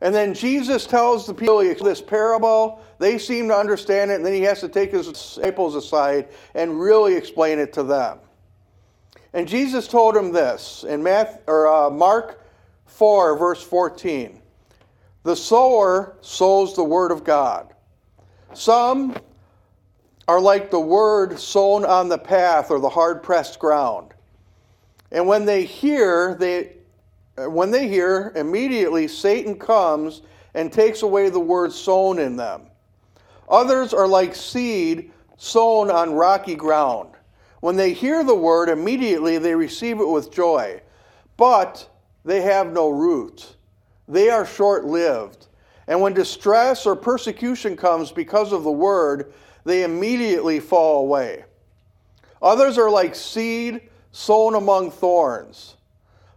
And 0.00 0.14
then 0.14 0.32
Jesus 0.32 0.86
tells 0.86 1.26
the 1.26 1.34
people 1.34 1.58
this 1.58 2.00
parable. 2.00 2.82
They 2.98 3.18
seem 3.18 3.48
to 3.48 3.56
understand 3.56 4.10
it, 4.10 4.14
and 4.14 4.26
then 4.26 4.32
he 4.32 4.42
has 4.42 4.60
to 4.60 4.68
take 4.68 4.92
his 4.92 5.08
disciples 5.08 5.74
aside 5.74 6.28
and 6.54 6.80
really 6.80 7.14
explain 7.14 7.58
it 7.58 7.72
to 7.74 7.82
them. 7.82 8.18
And 9.32 9.46
Jesus 9.46 9.86
told 9.86 10.14
them 10.14 10.32
this 10.32 10.84
in 10.88 11.02
Matthew, 11.02 11.40
or, 11.46 11.68
uh, 11.68 11.90
Mark 11.90 12.42
4, 12.88 13.36
verse 13.38 13.62
14. 13.62 14.40
The 15.22 15.36
sower 15.36 16.16
sows 16.20 16.74
the 16.74 16.84
word 16.84 17.12
of 17.12 17.24
God. 17.24 17.72
Some 18.54 19.16
are 20.26 20.40
like 20.40 20.70
the 20.70 20.80
word 20.80 21.38
sown 21.38 21.84
on 21.84 22.08
the 22.08 22.18
path 22.18 22.70
or 22.70 22.80
the 22.80 22.88
hard 22.88 23.22
pressed 23.22 23.58
ground. 23.58 24.12
And 25.10 25.26
when 25.26 25.44
they 25.44 25.64
hear, 25.64 26.34
they 26.34 26.74
when 27.46 27.70
they 27.70 27.86
hear, 27.86 28.32
immediately 28.34 29.06
Satan 29.06 29.58
comes 29.58 30.22
and 30.54 30.72
takes 30.72 31.02
away 31.02 31.30
the 31.30 31.38
word 31.38 31.72
sown 31.72 32.18
in 32.18 32.36
them. 32.36 32.62
Others 33.48 33.94
are 33.94 34.08
like 34.08 34.34
seed 34.34 35.12
sown 35.36 35.90
on 35.90 36.14
rocky 36.14 36.56
ground. 36.56 37.10
When 37.60 37.76
they 37.76 37.92
hear 37.92 38.24
the 38.24 38.34
word, 38.34 38.68
immediately 38.68 39.38
they 39.38 39.54
receive 39.54 40.00
it 40.00 40.08
with 40.08 40.32
joy. 40.32 40.80
But 41.36 41.88
they 42.24 42.42
have 42.42 42.72
no 42.72 42.90
root. 42.90 43.56
They 44.06 44.30
are 44.30 44.46
short 44.46 44.84
lived. 44.84 45.46
And 45.86 46.00
when 46.00 46.14
distress 46.14 46.86
or 46.86 46.96
persecution 46.96 47.76
comes 47.76 48.12
because 48.12 48.52
of 48.52 48.62
the 48.62 48.70
word, 48.70 49.32
they 49.64 49.84
immediately 49.84 50.60
fall 50.60 51.00
away. 51.00 51.44
Others 52.42 52.78
are 52.78 52.90
like 52.90 53.14
seed 53.14 53.88
sown 54.12 54.54
among 54.54 54.90
thorns. 54.90 55.76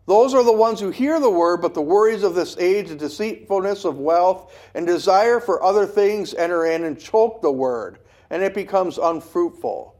Those 0.08 0.34
are 0.34 0.44
the 0.44 0.52
ones 0.52 0.80
who 0.80 0.90
hear 0.90 1.20
the 1.20 1.30
word, 1.30 1.62
but 1.62 1.74
the 1.74 1.82
worries 1.82 2.24
of 2.24 2.36
this 2.36 2.58
age, 2.58 2.90
the 2.90 2.96
deceitfulness 2.96 3.86
of 3.86 4.00
wealth, 4.00 4.54
and 4.74 4.86
desire 4.86 5.40
for 5.40 5.64
other 5.64 5.86
things 5.86 6.34
enter 6.34 6.66
in 6.66 6.84
and 6.84 7.00
choke 7.00 7.42
the 7.42 7.52
word, 7.52 8.00
and 8.30 8.42
it 8.42 8.54
becomes 8.54 8.98
unfruitful. 8.98 9.96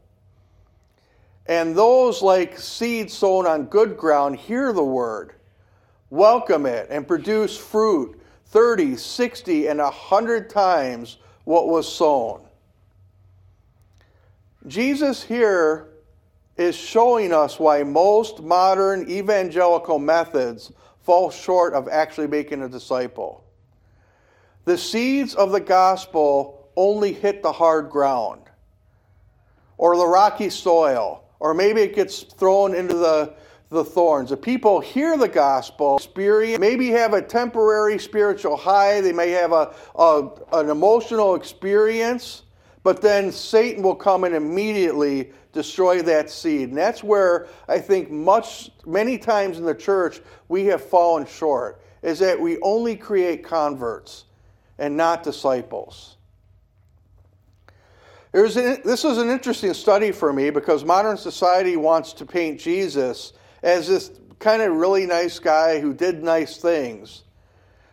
And 1.46 1.74
those 1.74 2.20
like 2.22 2.58
seed 2.58 3.10
sown 3.10 3.46
on 3.46 3.66
good 3.66 3.96
ground 3.96 4.36
hear 4.36 4.72
the 4.72 4.84
word 4.84 5.34
welcome 6.12 6.66
it, 6.66 6.86
and 6.90 7.08
produce 7.08 7.56
fruit 7.56 8.20
30, 8.48 8.96
60, 8.96 9.66
and 9.68 9.80
100 9.80 10.50
times 10.50 11.16
what 11.44 11.68
was 11.68 11.90
sown. 11.90 12.42
Jesus 14.66 15.22
here 15.22 15.88
is 16.58 16.76
showing 16.76 17.32
us 17.32 17.58
why 17.58 17.82
most 17.82 18.42
modern 18.42 19.10
evangelical 19.10 19.98
methods 19.98 20.70
fall 21.00 21.30
short 21.30 21.72
of 21.72 21.88
actually 21.88 22.26
making 22.26 22.62
a 22.62 22.68
disciple. 22.68 23.42
The 24.66 24.76
seeds 24.76 25.34
of 25.34 25.50
the 25.50 25.60
gospel 25.60 26.68
only 26.76 27.14
hit 27.14 27.42
the 27.42 27.52
hard 27.52 27.88
ground. 27.88 28.42
or 29.78 29.96
the 29.96 30.06
rocky 30.06 30.50
soil, 30.50 31.24
or 31.40 31.54
maybe 31.54 31.80
it 31.80 31.94
gets 31.94 32.22
thrown 32.22 32.74
into 32.74 32.94
the, 32.94 33.34
the 33.72 33.84
thorns. 33.84 34.30
The 34.30 34.36
people 34.36 34.80
hear 34.80 35.16
the 35.16 35.28
gospel, 35.28 35.96
experience, 35.96 36.60
maybe 36.60 36.90
have 36.90 37.14
a 37.14 37.22
temporary 37.22 37.98
spiritual 37.98 38.56
high, 38.56 39.00
they 39.00 39.12
may 39.12 39.30
have 39.30 39.52
a, 39.52 39.74
a, 39.96 40.30
an 40.52 40.68
emotional 40.68 41.34
experience, 41.34 42.42
but 42.82 43.00
then 43.00 43.32
Satan 43.32 43.82
will 43.82 43.94
come 43.94 44.24
and 44.24 44.34
immediately 44.34 45.32
destroy 45.52 46.02
that 46.02 46.30
seed. 46.30 46.68
And 46.68 46.78
that's 46.78 47.02
where 47.02 47.48
I 47.68 47.78
think 47.78 48.10
much 48.10 48.70
many 48.86 49.18
times 49.18 49.58
in 49.58 49.64
the 49.64 49.74
church 49.74 50.20
we 50.48 50.66
have 50.66 50.84
fallen 50.84 51.26
short 51.26 51.80
is 52.02 52.18
that 52.18 52.38
we 52.38 52.58
only 52.60 52.96
create 52.96 53.42
converts 53.42 54.24
and 54.78 54.96
not 54.96 55.22
disciples. 55.22 56.16
An, 58.34 58.80
this 58.84 59.04
is 59.04 59.18
an 59.18 59.28
interesting 59.28 59.74
study 59.74 60.10
for 60.10 60.32
me 60.32 60.50
because 60.50 60.84
modern 60.84 61.16
society 61.16 61.76
wants 61.76 62.12
to 62.14 62.26
paint 62.26 62.58
Jesus 62.58 63.34
as 63.62 63.88
this 63.88 64.10
kind 64.38 64.62
of 64.62 64.74
really 64.74 65.06
nice 65.06 65.38
guy 65.38 65.80
who 65.80 65.94
did 65.94 66.22
nice 66.22 66.56
things. 66.56 67.22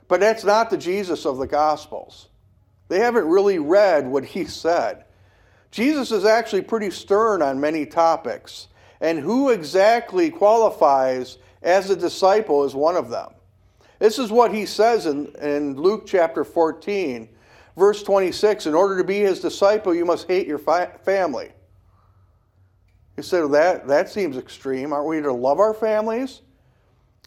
But 0.07 0.19
that's 0.19 0.43
not 0.43 0.69
the 0.69 0.77
Jesus 0.77 1.25
of 1.25 1.37
the 1.37 1.47
Gospels. 1.47 2.27
They 2.87 2.99
haven't 2.99 3.27
really 3.27 3.59
read 3.59 4.07
what 4.07 4.25
he 4.25 4.45
said. 4.45 5.05
Jesus 5.71 6.11
is 6.11 6.25
actually 6.25 6.63
pretty 6.63 6.89
stern 6.89 7.43
on 7.43 7.59
many 7.59 7.85
topics, 7.85 8.67
and 8.99 9.19
who 9.19 9.49
exactly 9.49 10.31
qualifies 10.31 11.37
as 11.61 11.91
a 11.91 11.95
disciple 11.95 12.63
is 12.63 12.73
one 12.73 12.95
of 12.95 13.09
them. 13.09 13.29
This 13.99 14.17
is 14.17 14.31
what 14.31 14.53
he 14.53 14.65
says 14.65 15.05
in, 15.05 15.27
in 15.35 15.75
Luke 15.75 16.07
chapter 16.07 16.43
14, 16.43 17.29
verse 17.77 18.01
26 18.01 18.65
In 18.65 18.73
order 18.73 18.97
to 18.97 19.03
be 19.03 19.19
his 19.19 19.41
disciple, 19.41 19.93
you 19.93 20.05
must 20.05 20.27
hate 20.27 20.47
your 20.47 20.57
fi- 20.57 20.91
family. 21.03 21.51
He 23.19 23.23
said, 23.23 23.51
that, 23.51 23.85
that 23.89 24.07
seems 24.07 24.37
extreme. 24.37 24.93
Aren't 24.93 25.09
we 25.09 25.19
to 25.19 25.33
love 25.33 25.59
our 25.59 25.73
families? 25.73 26.39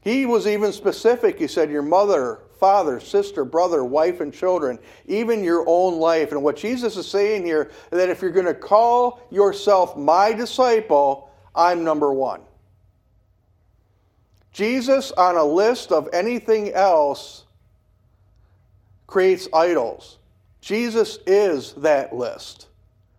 He 0.01 0.25
was 0.25 0.47
even 0.47 0.73
specific. 0.73 1.39
He 1.39 1.47
said, 1.47 1.71
Your 1.71 1.83
mother, 1.83 2.41
father, 2.59 2.99
sister, 2.99 3.45
brother, 3.45 3.85
wife, 3.85 4.23
and 4.23 4.33
children, 4.33 4.79
even 5.05 5.45
your 5.45 5.67
own 5.69 5.99
life. 5.99 6.33
And 6.33 6.43
what 6.43 6.57
Jesus 6.57 6.97
is 6.97 7.07
saying 7.07 7.45
here 7.45 7.71
is 7.91 7.99
that 7.99 8.09
if 8.09 8.23
you're 8.23 8.31
going 8.31 8.47
to 8.47 8.55
call 8.55 9.21
yourself 9.31 9.95
my 9.95 10.33
disciple, 10.33 11.31
I'm 11.55 11.85
number 11.85 12.11
one. 12.11 12.41
Jesus, 14.51 15.13
on 15.13 15.37
a 15.37 15.45
list 15.45 15.93
of 15.93 16.09
anything 16.15 16.73
else, 16.73 17.45
creates 19.07 19.47
idols. 19.53 20.17
Jesus 20.63 21.19
is 21.27 21.75
that 21.75 22.17
list. 22.17 22.69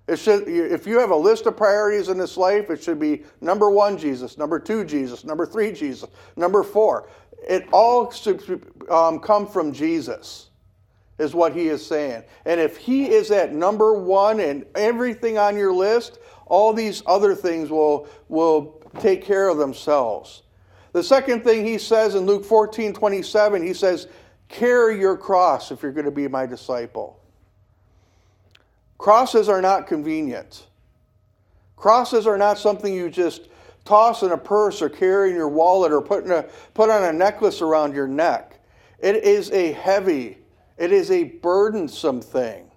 It 0.08 0.18
should, 0.18 0.48
if 0.48 0.86
you 0.86 1.00
have 1.00 1.12
a 1.12 1.16
list 1.16 1.46
of 1.46 1.56
priorities 1.56 2.10
in 2.10 2.18
this 2.18 2.36
life, 2.36 2.70
it 2.70 2.84
should 2.84 3.00
be 3.00 3.24
number 3.40 3.70
one, 3.70 3.98
Jesus, 3.98 4.38
number 4.38 4.60
two, 4.60 4.84
Jesus, 4.84 5.24
number 5.24 5.46
three, 5.46 5.72
Jesus, 5.72 6.10
number 6.36 6.62
four. 6.62 7.08
It 7.48 7.68
all 7.72 8.12
should 8.12 8.42
um, 8.90 9.20
come 9.20 9.48
from 9.48 9.72
Jesus, 9.72 10.50
is 11.20 11.34
what 11.34 11.54
he 11.54 11.68
is 11.68 11.86
saying. 11.86 12.24
And 12.46 12.60
if 12.60 12.76
he 12.76 13.10
is 13.12 13.32
at 13.32 13.54
number 13.54 13.94
one 13.94 14.42
and 14.42 14.66
everything 14.76 15.38
on 15.38 15.56
your 15.56 15.74
list, 15.74 16.20
all 16.48 16.74
these 16.74 17.02
other 17.06 17.34
things 17.34 17.70
will, 17.70 18.08
will 18.28 18.82
take 19.00 19.24
care 19.24 19.48
of 19.48 19.58
themselves. 19.58 20.44
The 20.92 21.04
second 21.04 21.44
thing 21.44 21.66
he 21.66 21.78
says 21.78 22.16
in 22.16 22.26
Luke 22.26 22.46
14 22.46 22.94
27, 22.94 23.66
he 23.66 23.74
says, 23.74 24.08
Carry 24.50 25.00
your 25.00 25.18
cross 25.18 25.72
if 25.72 25.82
you're 25.82 25.94
going 25.94 26.06
to 26.06 26.12
be 26.12 26.28
my 26.28 26.46
disciple. 26.46 27.23
Crosses 29.04 29.50
are 29.50 29.62
not 29.62 29.86
convenient. 29.86 30.66
Crosses 31.76 32.26
are 32.26 32.38
not 32.38 32.58
something 32.58 32.94
you 32.94 33.10
just 33.10 33.50
toss 33.84 34.24
in 34.24 34.32
a 34.32 34.38
purse 34.38 34.82
or 34.82 34.88
carry 34.88 35.32
in 35.32 35.36
your 35.36 35.50
wallet 35.50 35.92
or 35.92 36.02
put, 36.02 36.24
in 36.24 36.32
a, 36.32 36.44
put 36.74 36.90
on 36.90 37.04
a 37.04 37.12
necklace 37.12 37.62
around 37.62 37.94
your 37.94 38.08
neck. 38.08 38.62
It 39.00 39.18
is 39.18 39.52
a 39.52 39.74
heavy, 39.74 40.38
it 40.78 40.94
is 40.94 41.12
a 41.12 41.26
burdensome 41.26 42.22
thing. 42.22 42.72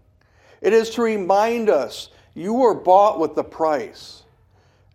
It 0.61 0.73
is 0.73 0.91
to 0.91 1.03
remind 1.03 1.71
us 1.71 2.09
you 2.35 2.55
were 2.55 2.75
bought 2.75 3.21
with 3.21 3.37
the 3.37 3.45
price, 3.45 4.25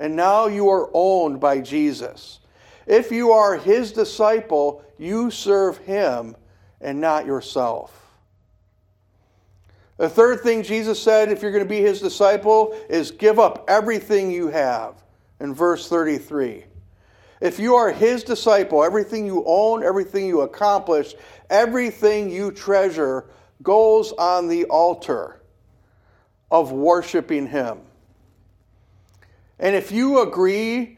and 0.02 0.18
now 0.18 0.48
you 0.48 0.68
are 0.68 0.90
owned 0.94 1.40
by 1.40 1.62
Jesus. 1.62 2.40
If 2.88 3.10
you 3.10 3.32
are 3.32 3.56
his 3.56 3.94
disciple, 3.94 4.84
you 4.98 5.32
serve 5.32 5.78
him 5.78 6.36
and 6.82 7.00
not 7.00 7.26
yourself. 7.26 8.01
The 10.02 10.10
third 10.10 10.42
thing 10.42 10.64
Jesus 10.64 11.00
said, 11.00 11.30
if 11.30 11.44
you're 11.44 11.52
going 11.52 11.64
to 11.64 11.70
be 11.70 11.80
his 11.80 12.02
disciple, 12.02 12.76
is 12.90 13.12
give 13.12 13.38
up 13.38 13.66
everything 13.68 14.32
you 14.32 14.48
have 14.48 14.96
in 15.40 15.54
verse 15.54 15.88
33. 15.88 16.66
If 17.40 17.60
you 17.60 17.76
are 17.76 17.92
his 17.92 18.24
disciple, 18.24 18.84
everything 18.84 19.28
you 19.28 19.44
own, 19.46 19.84
everything 19.84 20.26
you 20.26 20.42
accomplish, 20.42 21.14
everything 21.52 22.32
you 22.32 22.52
treasure 22.52 23.26
goes 23.62 24.12
on 24.14 24.48
the 24.48 24.66
altar 24.66 25.40
of 26.50 26.72
worshiping 26.72 27.46
him. 27.46 27.78
And 29.60 29.76
if 29.76 29.92
you 29.92 30.22
agree 30.24 30.98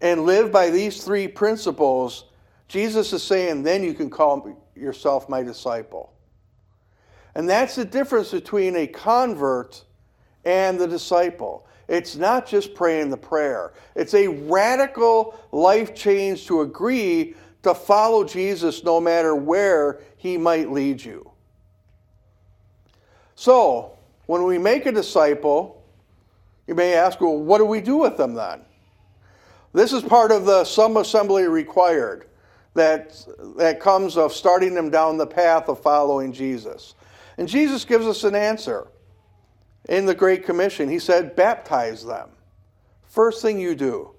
and 0.00 0.24
live 0.24 0.50
by 0.50 0.70
these 0.70 1.04
three 1.04 1.28
principles, 1.28 2.24
Jesus 2.66 3.12
is 3.12 3.22
saying, 3.22 3.62
then 3.62 3.84
you 3.84 3.94
can 3.94 4.10
call 4.10 4.60
yourself 4.74 5.28
my 5.28 5.44
disciple. 5.44 6.12
And 7.36 7.46
that's 7.46 7.74
the 7.74 7.84
difference 7.84 8.30
between 8.30 8.76
a 8.76 8.86
convert 8.86 9.84
and 10.46 10.80
the 10.80 10.88
disciple. 10.88 11.66
It's 11.86 12.16
not 12.16 12.46
just 12.46 12.74
praying 12.74 13.10
the 13.10 13.18
prayer, 13.18 13.74
it's 13.94 14.14
a 14.14 14.26
radical 14.26 15.38
life 15.52 15.94
change 15.94 16.46
to 16.46 16.62
agree 16.62 17.34
to 17.62 17.74
follow 17.74 18.24
Jesus 18.24 18.82
no 18.84 19.02
matter 19.02 19.34
where 19.34 20.00
he 20.16 20.38
might 20.38 20.72
lead 20.72 21.04
you. 21.04 21.30
So, 23.34 23.98
when 24.24 24.44
we 24.44 24.56
make 24.56 24.86
a 24.86 24.92
disciple, 24.92 25.84
you 26.66 26.74
may 26.74 26.94
ask, 26.94 27.20
well, 27.20 27.36
what 27.36 27.58
do 27.58 27.66
we 27.66 27.82
do 27.82 27.98
with 27.98 28.16
them 28.16 28.32
then? 28.32 28.62
This 29.74 29.92
is 29.92 30.02
part 30.02 30.32
of 30.32 30.46
the 30.46 30.64
some 30.64 30.96
assembly 30.96 31.46
required 31.48 32.28
that, 32.72 33.14
that 33.58 33.78
comes 33.78 34.16
of 34.16 34.32
starting 34.32 34.72
them 34.72 34.88
down 34.88 35.18
the 35.18 35.26
path 35.26 35.68
of 35.68 35.82
following 35.82 36.32
Jesus. 36.32 36.94
And 37.38 37.48
Jesus 37.48 37.84
gives 37.84 38.06
us 38.06 38.24
an 38.24 38.34
answer 38.34 38.88
in 39.88 40.06
the 40.06 40.14
Great 40.14 40.44
Commission. 40.44 40.88
He 40.88 40.98
said, 40.98 41.36
baptize 41.36 42.04
them. 42.04 42.30
First 43.04 43.42
thing 43.42 43.58
you 43.58 43.74
do. 43.74 44.10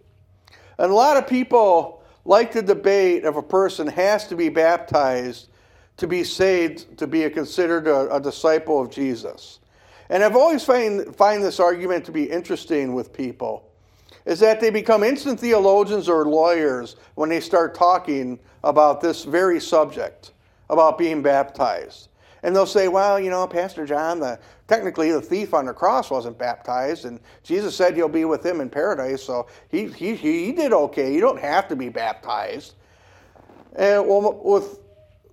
And 0.77 0.91
a 0.91 0.95
lot 0.95 1.17
of 1.17 1.27
people 1.27 2.03
like 2.25 2.51
to 2.51 2.61
debate 2.61 3.25
if 3.25 3.35
a 3.35 3.41
person 3.41 3.87
has 3.87 4.27
to 4.27 4.35
be 4.35 4.49
baptized 4.49 5.49
to 5.97 6.07
be 6.07 6.23
saved, 6.23 6.97
to 6.97 7.07
be 7.07 7.27
considered 7.29 7.87
a, 7.87 8.15
a 8.15 8.21
disciple 8.21 8.79
of 8.79 8.89
Jesus. 8.89 9.59
And 10.09 10.23
I've 10.23 10.35
always 10.35 10.63
find, 10.63 11.13
find 11.15 11.43
this 11.43 11.59
argument 11.59 12.05
to 12.05 12.11
be 12.11 12.23
interesting 12.23 12.93
with 12.93 13.11
people 13.11 13.63
is 14.25 14.39
that 14.39 14.59
they 14.59 14.69
become 14.69 15.03
instant 15.03 15.39
theologians 15.39 16.09
or 16.09 16.25
lawyers 16.25 16.97
when 17.15 17.29
they 17.29 17.39
start 17.39 17.73
talking 17.73 18.39
about 18.63 19.01
this 19.01 19.23
very 19.23 19.59
subject, 19.59 20.33
about 20.69 20.97
being 20.97 21.21
baptized. 21.21 22.09
And 22.47 22.55
they'll 22.55 22.65
say, 22.65 22.87
well, 22.87 23.19
you 23.19 23.29
know, 23.29 23.45
Pastor 23.45 23.85
John, 23.85 24.21
the, 24.21 24.39
technically 24.69 25.11
the 25.11 25.21
thief 25.21 25.53
on 25.53 25.65
the 25.65 25.73
cross 25.73 26.09
wasn't 26.09 26.37
baptized, 26.37 27.03
and 27.03 27.19
Jesus 27.43 27.75
said 27.75 27.97
you'll 27.97 28.07
be 28.07 28.23
with 28.23 28.45
him 28.45 28.61
in 28.61 28.69
paradise, 28.69 29.21
so 29.21 29.47
he, 29.67 29.87
he, 29.87 30.15
he 30.15 30.53
did 30.53 30.71
okay. 30.71 31.13
You 31.13 31.19
don't 31.19 31.41
have 31.41 31.67
to 31.67 31.75
be 31.75 31.89
baptized. 31.89 32.75
And 33.75 34.07
well, 34.07 34.39
with 34.41 34.79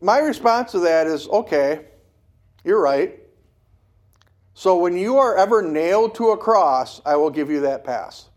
my 0.01 0.19
response 0.19 0.73
to 0.73 0.81
that 0.81 1.07
is, 1.07 1.29
okay, 1.29 1.85
you're 2.65 2.83
right. 2.83 3.21
So 4.55 4.77
when 4.77 4.97
you 4.97 5.17
are 5.19 5.37
ever 5.37 5.63
nailed 5.63 6.17
to 6.17 6.31
a 6.31 6.37
cross, 6.37 7.01
I 7.07 7.15
will 7.15 7.31
give 7.31 7.49
you 7.49 7.61
that 7.61 7.85
pass. 7.85 8.29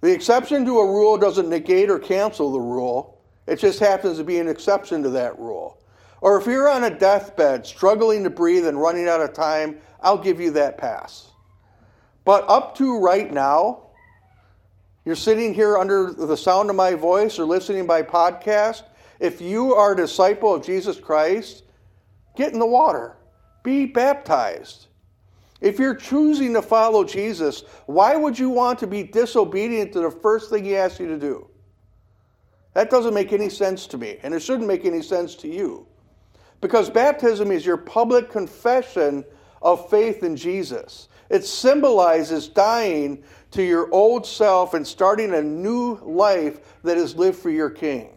The 0.00 0.10
exception 0.10 0.64
to 0.64 0.80
a 0.80 0.84
rule 0.84 1.16
doesn't 1.18 1.48
negate 1.48 1.88
or 1.88 2.00
cancel 2.00 2.50
the 2.50 2.58
rule, 2.58 3.13
it 3.46 3.58
just 3.58 3.78
happens 3.78 4.18
to 4.18 4.24
be 4.24 4.38
an 4.38 4.48
exception 4.48 5.02
to 5.02 5.10
that 5.10 5.38
rule. 5.38 5.78
Or 6.20 6.38
if 6.38 6.46
you're 6.46 6.70
on 6.70 6.84
a 6.84 6.98
deathbed, 6.98 7.66
struggling 7.66 8.24
to 8.24 8.30
breathe 8.30 8.66
and 8.66 8.80
running 8.80 9.08
out 9.08 9.20
of 9.20 9.34
time, 9.34 9.78
I'll 10.00 10.18
give 10.18 10.40
you 10.40 10.50
that 10.52 10.78
pass. 10.78 11.30
But 12.24 12.48
up 12.48 12.74
to 12.78 12.98
right 12.98 13.30
now, 13.30 13.82
you're 15.04 15.16
sitting 15.16 15.52
here 15.52 15.76
under 15.76 16.12
the 16.12 16.36
sound 16.36 16.70
of 16.70 16.76
my 16.76 16.94
voice 16.94 17.38
or 17.38 17.44
listening 17.44 17.86
by 17.86 18.02
podcast. 18.02 18.84
If 19.20 19.42
you 19.42 19.74
are 19.74 19.92
a 19.92 19.96
disciple 19.96 20.54
of 20.54 20.64
Jesus 20.64 20.98
Christ, 20.98 21.64
get 22.36 22.54
in 22.54 22.58
the 22.58 22.66
water, 22.66 23.18
be 23.62 23.84
baptized. 23.84 24.86
If 25.60 25.78
you're 25.78 25.94
choosing 25.94 26.54
to 26.54 26.62
follow 26.62 27.04
Jesus, 27.04 27.64
why 27.86 28.16
would 28.16 28.38
you 28.38 28.48
want 28.48 28.78
to 28.78 28.86
be 28.86 29.02
disobedient 29.02 29.92
to 29.92 30.00
the 30.00 30.10
first 30.10 30.50
thing 30.50 30.64
he 30.64 30.76
asks 30.76 31.00
you 31.00 31.08
to 31.08 31.18
do? 31.18 31.48
That 32.74 32.90
doesn't 32.90 33.14
make 33.14 33.32
any 33.32 33.48
sense 33.48 33.86
to 33.88 33.98
me, 33.98 34.18
and 34.22 34.34
it 34.34 34.40
shouldn't 34.40 34.68
make 34.68 34.84
any 34.84 35.02
sense 35.02 35.34
to 35.36 35.48
you. 35.48 35.86
Because 36.60 36.90
baptism 36.90 37.50
is 37.50 37.64
your 37.64 37.76
public 37.76 38.30
confession 38.30 39.24
of 39.62 39.88
faith 39.88 40.22
in 40.22 40.36
Jesus. 40.36 41.08
It 41.30 41.44
symbolizes 41.44 42.48
dying 42.48 43.22
to 43.52 43.62
your 43.62 43.90
old 43.92 44.26
self 44.26 44.74
and 44.74 44.86
starting 44.86 45.32
a 45.34 45.42
new 45.42 45.98
life 46.02 46.82
that 46.82 46.98
is 46.98 47.16
lived 47.16 47.38
for 47.38 47.50
your 47.50 47.70
King. 47.70 48.10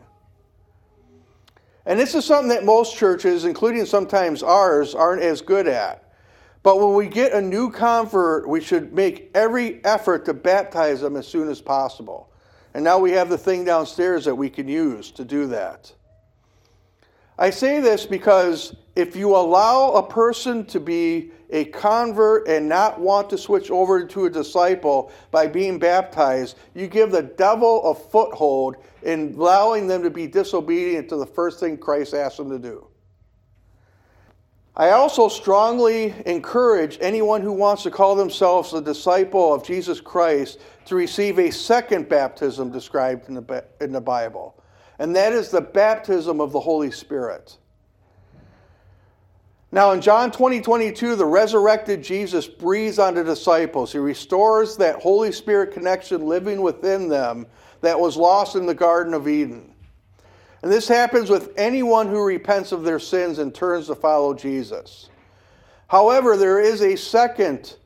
And 1.85 1.99
this 1.99 2.15
is 2.15 2.25
something 2.25 2.49
that 2.49 2.65
most 2.65 2.97
churches, 2.97 3.45
including 3.45 3.85
sometimes 3.85 4.43
ours, 4.43 4.93
aren't 4.93 5.21
as 5.21 5.41
good 5.41 5.67
at. 5.67 6.03
But 6.63 6.79
when 6.79 6.95
we 6.95 7.07
get 7.07 7.31
a 7.31 7.41
new 7.41 7.71
convert, 7.71 8.47
we 8.49 8.59
should 8.59 8.91
make 8.91 9.31
every 9.33 9.83
effort 9.85 10.25
to 10.25 10.33
baptize 10.33 10.99
them 10.99 11.15
as 11.15 11.25
soon 11.25 11.47
as 11.47 11.61
possible. 11.61 12.29
And 12.74 12.83
now 12.83 13.00
we 13.00 13.12
have 13.12 13.29
the 13.29 13.38
thing 13.38 13.63
downstairs 13.63 14.25
that 14.25 14.36
we 14.36 14.50
can 14.50 14.67
use 14.67 15.12
to 15.12 15.25
do 15.25 15.47
that. 15.47 15.91
I 17.39 17.51
say 17.51 17.79
this 17.79 18.05
because 18.05 18.75
if 18.95 19.15
you 19.15 19.36
allow 19.36 19.91
a 19.91 20.07
person 20.07 20.65
to 20.65 20.79
be 20.79 21.31
a 21.51 21.65
convert 21.65 22.47
and 22.47 22.67
not 22.67 23.00
want 23.00 23.29
to 23.29 23.38
switch 23.38 23.69
over 23.69 24.05
to 24.05 24.25
a 24.25 24.29
disciple 24.29 25.12
by 25.29 25.47
being 25.47 25.77
baptized, 25.77 26.57
you 26.74 26.88
give 26.88 27.12
the 27.12 27.21
devil 27.21 27.83
a 27.91 27.95
foothold 27.95 28.77
in 29.03 29.36
allowing 29.38 29.88
them 29.88 30.01
to 30.03 30.09
be 30.09 30.25
disobedient 30.25 31.07
to 31.09 31.15
the 31.15 31.25
first 31.25 31.59
thing 31.59 31.77
Christ 31.77 32.13
asked 32.13 32.38
them 32.38 32.50
to 32.50 32.59
do. 32.59 32.88
I 34.79 34.91
also 34.91 35.27
strongly 35.27 36.13
encourage 36.27 37.00
anyone 37.01 37.41
who 37.41 37.51
wants 37.51 37.81
to 37.84 37.91
call 37.91 38.15
themselves 38.15 38.74
a 38.74 38.81
disciple 38.81 39.51
of 39.51 39.63
Jesus 39.63 40.00
Christ 40.00 40.60
to 40.86 40.96
receive 40.96 41.39
a 41.39 41.51
second 41.51 42.07
baptism 42.07 42.72
described 42.72 43.27
in 43.27 43.34
the, 43.34 43.65
in 43.81 43.91
the 43.91 44.00
Bible, 44.00 44.55
and 45.00 45.15
that 45.15 45.34
is 45.34 45.50
the 45.50 45.62
baptism 45.62 46.39
of 46.39 46.51
the 46.51 46.60
Holy 46.60 46.91
Spirit. 46.91 47.57
Now, 49.72 49.93
in 49.93 50.00
John 50.00 50.31
20, 50.31 50.62
22, 50.62 51.15
the 51.15 51.25
resurrected 51.25 52.03
Jesus 52.03 52.48
breathes 52.48 53.00
on 53.00 53.15
the 53.15 53.24
disciples. 53.24 53.91
He 53.91 53.98
restores 53.98 54.77
that 54.77 55.01
Holy 55.01 55.31
Spirit 55.31 55.74
connection 55.74 56.27
living 56.27 56.62
within 56.62 57.10
them 57.10 57.48
that 57.81 58.00
was 58.00 58.15
lost 58.15 58.55
in 58.55 58.67
the 58.67 58.75
Garden 58.75 59.15
of 59.15 59.27
Eden. 59.27 59.66
And 60.67 60.74
this 60.74 60.89
happens 60.89 61.29
with 61.29 61.53
anyone 61.55 62.09
who 62.09 62.21
repents 62.21 62.74
of 62.74 62.83
their 62.83 63.00
sins 63.00 63.39
and 63.39 63.55
turns 63.55 63.88
to 63.88 63.95
follow 63.95 64.33
Jesus. 64.33 65.09
However, 65.88 66.36
there 66.36 66.59
is 66.59 66.81
a 66.81 66.97
second 66.97 67.77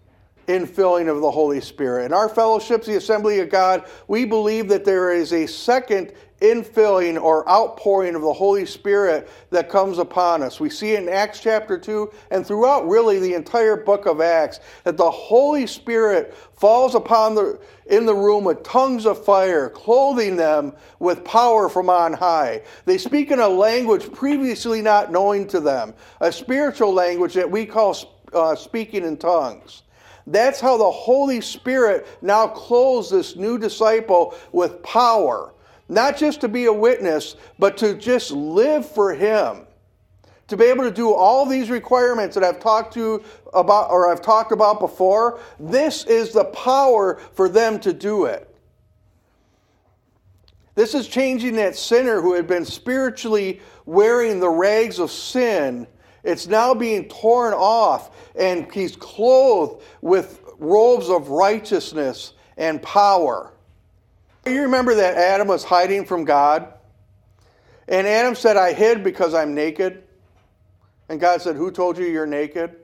infilling 0.48 1.08
of 1.08 1.22
the 1.22 1.30
Holy 1.30 1.62
Spirit. 1.62 2.06
In 2.06 2.12
our 2.12 2.28
fellowships, 2.28 2.88
the 2.88 2.96
Assembly 2.96 3.40
of 3.40 3.52
God, 3.52 3.88
we 4.08 4.26
believe 4.26 4.68
that 4.70 4.84
there 4.84 5.12
is 5.12 5.32
a 5.32 5.46
second 5.46 6.14
infilling 6.42 7.22
or 7.22 7.48
outpouring 7.48 8.16
of 8.16 8.22
the 8.22 8.34
Holy 8.34 8.66
Spirit 8.66 9.30
that 9.52 9.70
comes 9.70 10.00
upon 10.00 10.42
us. 10.42 10.60
We 10.60 10.70
see 10.70 10.96
in 10.96 11.08
Acts 11.08 11.40
chapter 11.40 11.78
2 11.78 12.12
and 12.32 12.46
throughout 12.46 12.88
really 12.88 13.20
the 13.20 13.34
entire 13.36 13.78
book 13.78 14.08
of 14.08 14.22
Acts 14.22 14.60
that 14.84 14.98
the 14.98 15.10
Holy 15.10 15.68
Spirit 15.68 16.36
falls 16.56 16.96
upon 16.96 17.36
the 17.36 17.60
in 17.88 18.06
the 18.06 18.16
room 18.16 18.46
with 18.46 18.64
tongues 18.64 19.06
of 19.06 19.24
fire, 19.24 19.70
clothing 19.70 20.38
them 20.38 20.74
with 21.00 21.24
power 21.26 21.68
from 21.68 21.90
on 21.90 22.14
high. 22.14 22.62
They 22.86 22.98
speak 22.98 23.32
in 23.32 23.40
a 23.40 23.48
language 23.48 24.12
previously 24.14 24.82
not 24.82 25.12
known 25.12 25.48
to 25.50 25.60
them, 25.60 25.94
a 26.22 26.32
spiritual 26.32 26.94
language 26.94 27.34
that 27.34 27.50
we 27.50 27.66
call 27.66 27.98
uh, 28.34 28.56
speaking 28.56 29.04
in 29.04 29.18
tongues. 29.18 29.84
That's 30.28 30.60
how 30.60 30.78
the 30.78 30.90
Holy 30.90 31.42
Spirit 31.42 32.08
now 32.22 32.48
clothes 32.48 33.10
this 33.10 33.36
new 33.36 33.58
disciple 33.58 34.36
with 34.52 34.82
power. 34.84 35.54
Not 35.92 36.16
just 36.16 36.40
to 36.40 36.48
be 36.48 36.68
a 36.68 36.74
witness, 36.74 37.36
but 37.60 37.76
to 37.80 37.94
just 37.96 38.32
live 38.32 38.90
for 38.90 39.14
Him. 39.14 39.68
To 40.48 40.56
be 40.56 40.64
able 40.64 40.86
to 40.86 40.92
do 40.92 41.14
all 41.14 41.46
these 41.46 41.70
requirements 41.70 42.34
that 42.36 42.46
I've 42.46 42.62
talked 42.62 42.94
to 42.94 43.22
about 43.54 43.92
or 43.92 44.10
I've 44.10 44.22
talked 44.22 44.54
about 44.54 44.80
before, 44.80 45.42
this 45.60 46.06
is 46.06 46.32
the 46.32 46.46
power 46.46 47.20
for 47.34 47.50
them 47.50 47.78
to 47.82 47.92
do 47.92 48.24
it. 48.24 48.48
This 50.76 50.96
is 50.96 51.10
changing 51.10 51.56
that 51.56 51.76
sinner 51.76 52.22
who 52.22 52.36
had 52.36 52.48
been 52.48 52.64
spiritually 52.64 53.60
wearing 53.86 54.40
the 54.40 54.50
rags 54.50 54.98
of 54.98 55.12
sin. 55.12 55.86
It's 56.24 56.48
now 56.48 56.74
being 56.74 57.10
torn 57.10 57.54
off, 57.54 58.32
and 58.38 58.72
he's 58.72 58.96
clothed 58.96 59.84
with 60.00 60.42
robes 60.58 61.10
of 61.10 61.28
righteousness 61.28 62.32
and 62.56 62.82
power. 62.82 63.52
You 64.46 64.64
remember 64.64 64.96
that 64.96 65.18
Adam 65.18 65.48
was 65.48 65.64
hiding 65.64 66.06
from 66.06 66.26
God? 66.26 66.74
And 67.88 68.08
Adam 68.08 68.36
said, 68.36 68.58
I 68.58 68.74
hid 68.74 69.04
because 69.04 69.34
I'm 69.34 69.54
naked. 69.54 70.04
And 71.10 71.20
God 71.20 71.42
said, 71.42 71.56
Who 71.56 71.72
told 71.72 71.98
you 71.98 72.06
you're 72.06 72.26
naked? 72.26 72.76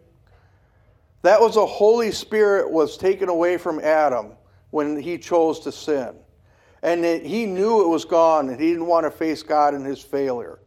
That 1.23 1.41
was 1.41 1.55
the 1.55 1.65
Holy 1.65 2.11
Spirit 2.11 2.71
was 2.71 2.97
taken 2.97 3.27
away 3.27 3.57
from 3.57 3.79
Adam 3.79 4.33
when 4.69 4.99
he 4.99 5.17
chose 5.17 5.59
to 5.61 5.71
sin. 5.71 6.15
And 6.83 7.03
he 7.03 7.45
knew 7.45 7.81
it 7.81 7.87
was 7.87 8.05
gone 8.05 8.49
and 8.49 8.59
he 8.59 8.69
didn't 8.69 8.85
want 8.85 9.05
to 9.05 9.11
face 9.11 9.41
God 9.41 9.73
in 9.73 9.83
his 9.83 10.01
failure. 10.01 10.59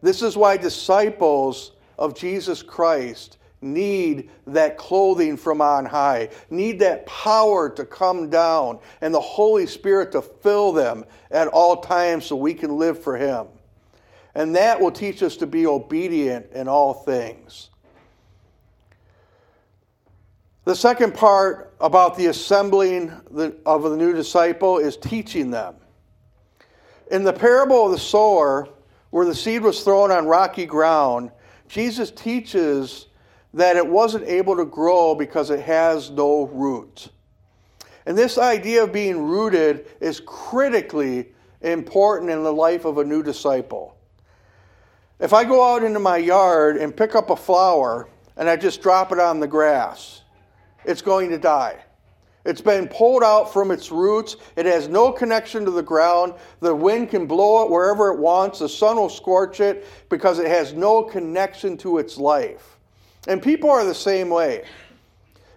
This 0.00 0.22
is 0.22 0.36
why 0.36 0.56
disciples 0.56 1.72
of 1.98 2.16
Jesus 2.16 2.62
Christ 2.62 3.36
need 3.62 4.30
that 4.46 4.78
clothing 4.78 5.36
from 5.36 5.60
on 5.60 5.84
high, 5.84 6.30
need 6.48 6.78
that 6.80 7.06
power 7.06 7.68
to 7.70 7.84
come 7.84 8.30
down, 8.30 8.78
and 9.00 9.12
the 9.12 9.20
Holy 9.20 9.66
Spirit 9.66 10.12
to 10.12 10.22
fill 10.22 10.72
them 10.72 11.04
at 11.30 11.48
all 11.48 11.80
times 11.80 12.26
so 12.26 12.36
we 12.36 12.54
can 12.54 12.78
live 12.78 13.02
for 13.02 13.16
Him. 13.16 13.46
And 14.34 14.54
that 14.56 14.80
will 14.80 14.92
teach 14.92 15.22
us 15.22 15.36
to 15.38 15.46
be 15.46 15.66
obedient 15.66 16.52
in 16.52 16.68
all 16.68 16.94
things. 16.94 17.70
The 20.64 20.76
second 20.76 21.14
part 21.14 21.74
about 21.80 22.16
the 22.16 22.26
assembling 22.26 23.10
of 23.66 23.82
the 23.82 23.96
new 23.96 24.12
disciple 24.12 24.78
is 24.78 24.96
teaching 24.96 25.50
them. 25.50 25.74
In 27.10 27.24
the 27.24 27.32
parable 27.32 27.86
of 27.86 27.92
the 27.92 27.98
sower, 27.98 28.68
where 29.10 29.26
the 29.26 29.34
seed 29.34 29.62
was 29.62 29.82
thrown 29.82 30.12
on 30.12 30.26
rocky 30.26 30.66
ground, 30.66 31.32
Jesus 31.66 32.10
teaches 32.10 33.06
that 33.54 33.76
it 33.76 33.86
wasn't 33.86 34.24
able 34.26 34.56
to 34.56 34.64
grow 34.64 35.14
because 35.14 35.50
it 35.50 35.60
has 35.60 36.10
no 36.10 36.46
root. 36.46 37.08
And 38.06 38.16
this 38.16 38.38
idea 38.38 38.84
of 38.84 38.92
being 38.92 39.18
rooted 39.18 39.86
is 40.00 40.20
critically 40.24 41.32
important 41.60 42.30
in 42.30 42.42
the 42.42 42.52
life 42.52 42.84
of 42.84 42.98
a 42.98 43.04
new 43.04 43.22
disciple. 43.22 43.96
If 45.18 45.32
I 45.34 45.44
go 45.44 45.62
out 45.62 45.82
into 45.82 46.00
my 46.00 46.16
yard 46.16 46.76
and 46.78 46.96
pick 46.96 47.14
up 47.14 47.30
a 47.30 47.36
flower 47.36 48.08
and 48.36 48.48
I 48.48 48.56
just 48.56 48.80
drop 48.80 49.12
it 49.12 49.18
on 49.18 49.38
the 49.38 49.46
grass, 49.46 50.22
it's 50.84 51.02
going 51.02 51.28
to 51.30 51.38
die. 51.38 51.78
It's 52.46 52.62
been 52.62 52.88
pulled 52.88 53.22
out 53.22 53.52
from 53.52 53.70
its 53.70 53.92
roots. 53.92 54.36
It 54.56 54.64
has 54.64 54.88
no 54.88 55.12
connection 55.12 55.66
to 55.66 55.70
the 55.70 55.82
ground. 55.82 56.32
The 56.60 56.74
wind 56.74 57.10
can 57.10 57.26
blow 57.26 57.64
it 57.64 57.70
wherever 57.70 58.08
it 58.14 58.18
wants. 58.18 58.60
The 58.60 58.68
sun 58.68 58.96
will 58.96 59.10
scorch 59.10 59.60
it 59.60 59.86
because 60.08 60.38
it 60.38 60.46
has 60.46 60.72
no 60.72 61.02
connection 61.02 61.76
to 61.78 61.98
its 61.98 62.16
life. 62.16 62.79
And 63.28 63.42
people 63.42 63.70
are 63.70 63.84
the 63.84 63.94
same 63.94 64.30
way. 64.30 64.64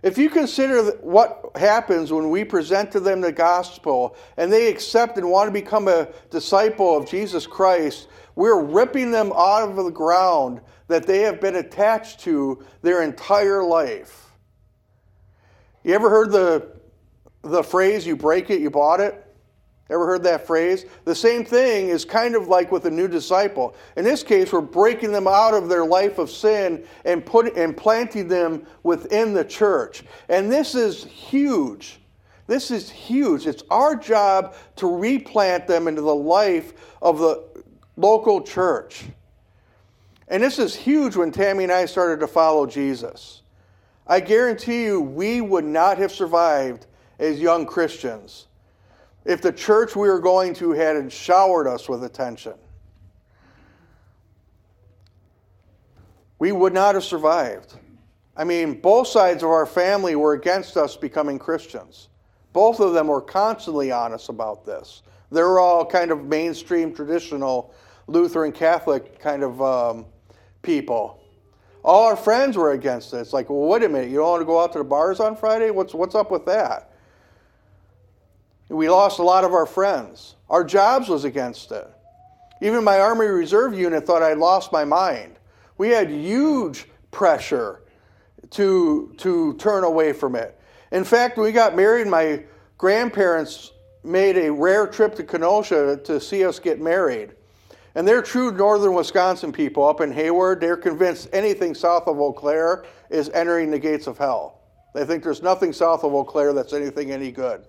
If 0.03 0.17
you 0.17 0.29
consider 0.29 0.83
what 0.97 1.51
happens 1.55 2.11
when 2.11 2.29
we 2.29 2.43
present 2.43 2.91
to 2.91 2.99
them 2.99 3.21
the 3.21 3.31
gospel 3.31 4.17
and 4.35 4.51
they 4.51 4.67
accept 4.67 5.17
and 5.17 5.29
want 5.29 5.47
to 5.47 5.51
become 5.51 5.87
a 5.87 6.09
disciple 6.29 6.97
of 6.97 7.09
Jesus 7.09 7.47
Christ, 7.47 8.09
we're 8.35 8.61
ripping 8.61 9.11
them 9.11 9.31
out 9.33 9.69
of 9.69 9.77
the 9.77 9.89
ground 9.89 10.59
that 10.89 11.07
they 11.07 11.19
have 11.21 11.39
been 11.39 11.55
attached 11.55 12.19
to 12.21 12.65
their 12.81 13.01
entire 13.01 13.63
life. 13.63 14.29
You 15.83 15.93
ever 15.93 16.09
heard 16.09 16.31
the, 16.31 16.71
the 17.41 17.63
phrase, 17.63 18.05
you 18.05 18.17
break 18.17 18.49
it, 18.49 18.59
you 18.59 18.69
bought 18.69 18.99
it? 18.99 19.22
Ever 19.93 20.07
heard 20.07 20.23
that 20.23 20.47
phrase? 20.47 20.87
The 21.05 21.13
same 21.13 21.45
thing 21.45 21.89
is 21.89 22.03
kind 22.03 22.35
of 22.35 22.47
like 22.47 22.71
with 22.71 22.85
a 22.85 22.89
new 22.89 23.07
disciple. 23.07 23.75
In 23.95 24.03
this 24.03 24.23
case, 24.23 24.51
we're 24.51 24.61
breaking 24.61 25.11
them 25.11 25.27
out 25.27 25.53
of 25.53 25.69
their 25.69 25.85
life 25.85 26.17
of 26.17 26.31
sin 26.31 26.83
and 27.05 27.23
put 27.23 27.55
and 27.55 27.77
planting 27.77 28.27
them 28.27 28.65
within 28.81 29.35
the 29.35 29.45
church. 29.45 30.03
And 30.29 30.51
this 30.51 30.73
is 30.73 31.03
huge. 31.03 31.99
This 32.47 32.71
is 32.71 32.89
huge. 32.89 33.45
It's 33.45 33.61
our 33.69 33.95
job 33.95 34.55
to 34.77 34.87
replant 34.87 35.67
them 35.67 35.87
into 35.87 36.01
the 36.01 36.15
life 36.15 36.73
of 36.99 37.19
the 37.19 37.43
local 37.95 38.41
church. 38.41 39.03
And 40.27 40.41
this 40.41 40.57
is 40.57 40.75
huge 40.75 41.15
when 41.15 41.31
Tammy 41.31 41.65
and 41.65 41.71
I 41.71 41.85
started 41.85 42.19
to 42.21 42.27
follow 42.27 42.65
Jesus. 42.65 43.43
I 44.07 44.21
guarantee 44.21 44.85
you, 44.85 44.99
we 44.99 45.39
would 45.39 45.65
not 45.65 45.99
have 45.99 46.11
survived 46.11 46.87
as 47.19 47.39
young 47.39 47.67
Christians 47.67 48.47
if 49.25 49.41
the 49.41 49.51
church 49.51 49.95
we 49.95 50.07
were 50.07 50.19
going 50.19 50.53
to 50.55 50.71
had 50.71 51.11
showered 51.11 51.67
us 51.67 51.87
with 51.87 52.03
attention. 52.03 52.53
We 56.39 56.51
would 56.51 56.73
not 56.73 56.95
have 56.95 57.03
survived. 57.03 57.75
I 58.35 58.43
mean, 58.43 58.81
both 58.81 59.07
sides 59.07 59.43
of 59.43 59.49
our 59.49 59.65
family 59.65 60.15
were 60.15 60.33
against 60.33 60.75
us 60.75 60.97
becoming 60.97 61.39
Christians. 61.39 62.09
Both 62.51 62.79
of 62.79 62.93
them 62.93 63.07
were 63.07 63.21
constantly 63.21 63.91
honest 63.91 64.29
about 64.29 64.65
this. 64.65 65.03
They 65.31 65.41
were 65.41 65.59
all 65.59 65.85
kind 65.85 66.11
of 66.11 66.25
mainstream, 66.25 66.93
traditional 66.93 67.73
Lutheran 68.07 68.51
Catholic 68.51 69.19
kind 69.19 69.43
of 69.43 69.61
um, 69.61 70.05
people. 70.61 71.19
all 71.83 72.07
our 72.07 72.15
friends 72.15 72.55
were 72.57 72.71
against 72.71 73.13
it. 73.13 73.17
It's 73.17 73.33
like, 73.33 73.49
well, 73.49 73.67
wait 73.67 73.83
a 73.83 73.89
minute, 73.89 74.09
you 74.09 74.17
don't 74.17 74.29
want 74.29 74.41
to 74.41 74.45
go 74.45 74.61
out 74.61 74.71
to 74.73 74.79
the 74.79 74.83
bars 74.83 75.19
on 75.19 75.35
Friday? 75.35 75.69
What's, 75.69 75.93
what's 75.93 76.15
up 76.15 76.31
with 76.31 76.45
that? 76.45 76.92
We 78.69 78.89
lost 78.89 79.19
a 79.19 79.23
lot 79.23 79.43
of 79.43 79.53
our 79.53 79.65
friends. 79.65 80.35
Our 80.49 80.63
jobs 80.63 81.09
was 81.09 81.25
against 81.25 81.71
it. 81.71 81.87
Even 82.61 82.83
my 82.83 82.99
Army 82.99 83.25
Reserve 83.25 83.77
unit 83.77 84.05
thought 84.05 84.23
I'd 84.23 84.37
lost 84.37 84.71
my 84.71 84.85
mind. 84.85 85.37
We 85.77 85.89
had 85.89 86.09
huge 86.09 86.87
pressure 87.11 87.81
to, 88.51 89.13
to 89.17 89.53
turn 89.55 89.83
away 89.83 90.13
from 90.13 90.35
it. 90.35 90.59
In 90.91 91.03
fact, 91.03 91.37
when 91.37 91.45
we 91.45 91.51
got 91.51 91.75
married, 91.75 92.07
my 92.07 92.43
grandparents 92.77 93.71
made 94.03 94.37
a 94.37 94.51
rare 94.51 94.87
trip 94.87 95.15
to 95.15 95.23
Kenosha 95.23 95.97
to 96.03 96.19
see 96.19 96.45
us 96.45 96.59
get 96.59 96.79
married. 96.79 97.31
And 97.95 98.07
they're 98.07 98.21
true 98.21 98.51
northern 98.51 98.93
Wisconsin 98.93 99.51
people 99.51 99.87
up 99.87 100.01
in 100.01 100.11
Hayward. 100.11 100.61
They're 100.61 100.77
convinced 100.77 101.29
anything 101.31 101.75
south 101.75 102.07
of 102.07 102.19
Eau 102.19 102.33
Claire 102.33 102.85
is 103.09 103.29
entering 103.29 103.71
the 103.71 103.79
gates 103.79 104.07
of 104.07 104.17
hell. 104.17 104.61
They 104.93 105.05
think 105.05 105.23
there's 105.23 105.41
nothing 105.41 105.73
south 105.73 106.03
of 106.03 106.13
Eau 106.13 106.23
Claire 106.23 106.53
that's 106.53 106.73
anything 106.73 107.11
any 107.11 107.31
good. 107.31 107.65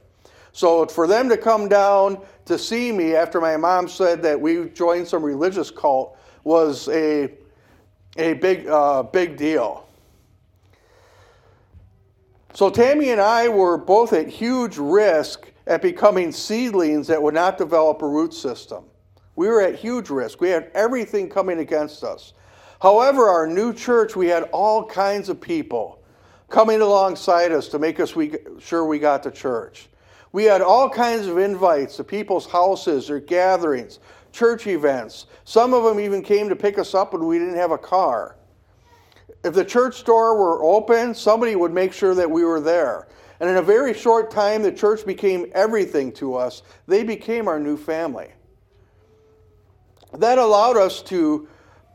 So 0.55 0.87
for 0.87 1.09
them 1.09 1.29
to 1.31 1.37
come 1.37 1.69
down 1.69 2.21
to 2.45 2.57
see 2.57 2.93
me 2.93 3.17
after 3.17 3.40
my 3.40 3.57
mom 3.57 3.88
said 3.88 4.23
that 4.23 4.40
we 4.40 4.69
joined 4.69 5.09
some 5.09 5.21
religious 5.21 5.69
cult 5.69 6.17
was 6.45 6.88
a, 6.88 7.33
a 8.17 8.35
big, 8.35 8.69
uh, 8.69 9.03
big 9.03 9.37
deal. 9.37 9.85
So 12.55 12.71
Tammy 12.71 13.11
and 13.11 13.21
I 13.21 13.49
were 13.49 13.77
both 13.77 14.12
at 14.12 14.29
huge 14.29 14.77
risk 14.79 15.51
at 15.67 15.83
becoming 15.83 16.31
seedlings 16.31 17.09
that 17.09 17.21
would 17.21 17.35
not 17.35 17.59
develop 17.59 18.01
a 18.03 18.09
root 18.09 18.33
system. 18.33 18.85
We 19.35 19.49
were 19.49 19.61
at 19.61 19.75
huge 19.75 20.09
risk. 20.09 20.40
We 20.40 20.51
had 20.51 20.71
everything 20.73 21.29
coming 21.29 21.59
against 21.59 22.05
us. 22.05 22.33
However, 22.81 23.29
our 23.29 23.49
new 23.49 23.73
church, 23.75 24.14
we 24.14 24.29
had 24.29 24.45
all 24.53 24.87
kinds 24.87 25.29
of 25.29 25.40
people 25.40 26.01
coming 26.49 26.81
alongside 26.81 27.51
us 27.51 27.67
to 27.71 27.81
make 27.81 27.99
us 27.99 28.14
we, 28.14 28.37
sure 28.61 28.85
we 28.85 29.01
got 29.01 29.25
to 29.25 29.33
church. 29.33 29.88
We 30.35 30.42
had 30.42 30.62
all 30.62 30.90
kinds 30.90 31.29
of 31.29 31.38
invites 31.38 31.97
to 31.97 32.03
people's 32.03 32.44
houses 32.44 33.09
or 33.09 33.20
gatherings, 33.20 34.01
church 34.33 34.66
events. 34.66 35.27
Some 35.44 35.73
of 35.73 35.85
them 35.85 36.01
even 36.01 36.23
came 36.23 36.49
to 36.49 36.57
pick 36.57 36.77
us 36.77 36.92
up 36.92 37.12
when 37.12 37.25
we 37.25 37.38
didn't 37.38 37.55
have 37.55 37.70
a 37.70 37.79
car. 37.79 38.35
If 39.44 39.55
the 39.55 39.64
church 39.64 40.03
door 40.03 40.37
were 40.37 40.61
open, 40.64 41.14
somebody 41.14 41.55
would 41.55 41.73
make 41.73 41.92
sure 41.92 42.16
that 42.16 42.29
we 42.29 42.44
were 42.44 42.59
there. 42.61 43.07
And 43.38 43.49
in 43.49 43.59
a 43.59 43.62
very 43.62 43.94
short 43.94 44.33
time, 44.33 44.64
the 44.64 44.73
church 44.73 45.07
became 45.07 45.47
everything 45.55 46.11
to 46.14 46.35
us. 46.35 46.64
They 46.88 47.05
became 47.05 47.47
our 47.47 47.61
new 47.61 47.77
family. 47.77 48.33
That 50.14 50.38
allowed 50.38 50.77
us 50.77 51.01
to 51.03 51.47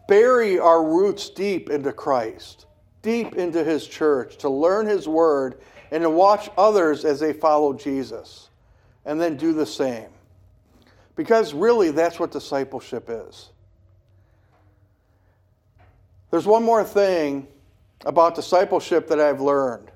bury 0.07 0.57
our 0.57 0.81
roots 0.81 1.29
deep 1.29 1.69
into 1.69 1.91
Christ, 1.91 2.67
deep 3.01 3.35
into 3.35 3.65
His 3.65 3.85
church, 3.85 4.37
to 4.37 4.49
learn 4.49 4.85
His 4.85 5.09
word, 5.09 5.59
and 5.91 6.03
to 6.03 6.09
watch 6.09 6.49
others 6.57 7.05
as 7.05 7.19
they 7.19 7.33
follow 7.33 7.73
Jesus, 7.73 8.49
and 9.05 9.19
then 9.19 9.37
do 9.37 9.53
the 9.53 9.65
same. 9.65 10.09
Because 11.15 11.53
really, 11.53 11.91
that's 11.91 12.19
what 12.19 12.31
discipleship 12.31 13.09
is. 13.09 13.49
There's 16.31 16.45
one 16.45 16.63
more 16.63 16.83
thing 16.83 17.47
about 18.05 18.35
discipleship 18.35 19.07
that 19.07 19.19
I've 19.19 19.41
learned. 19.41 19.91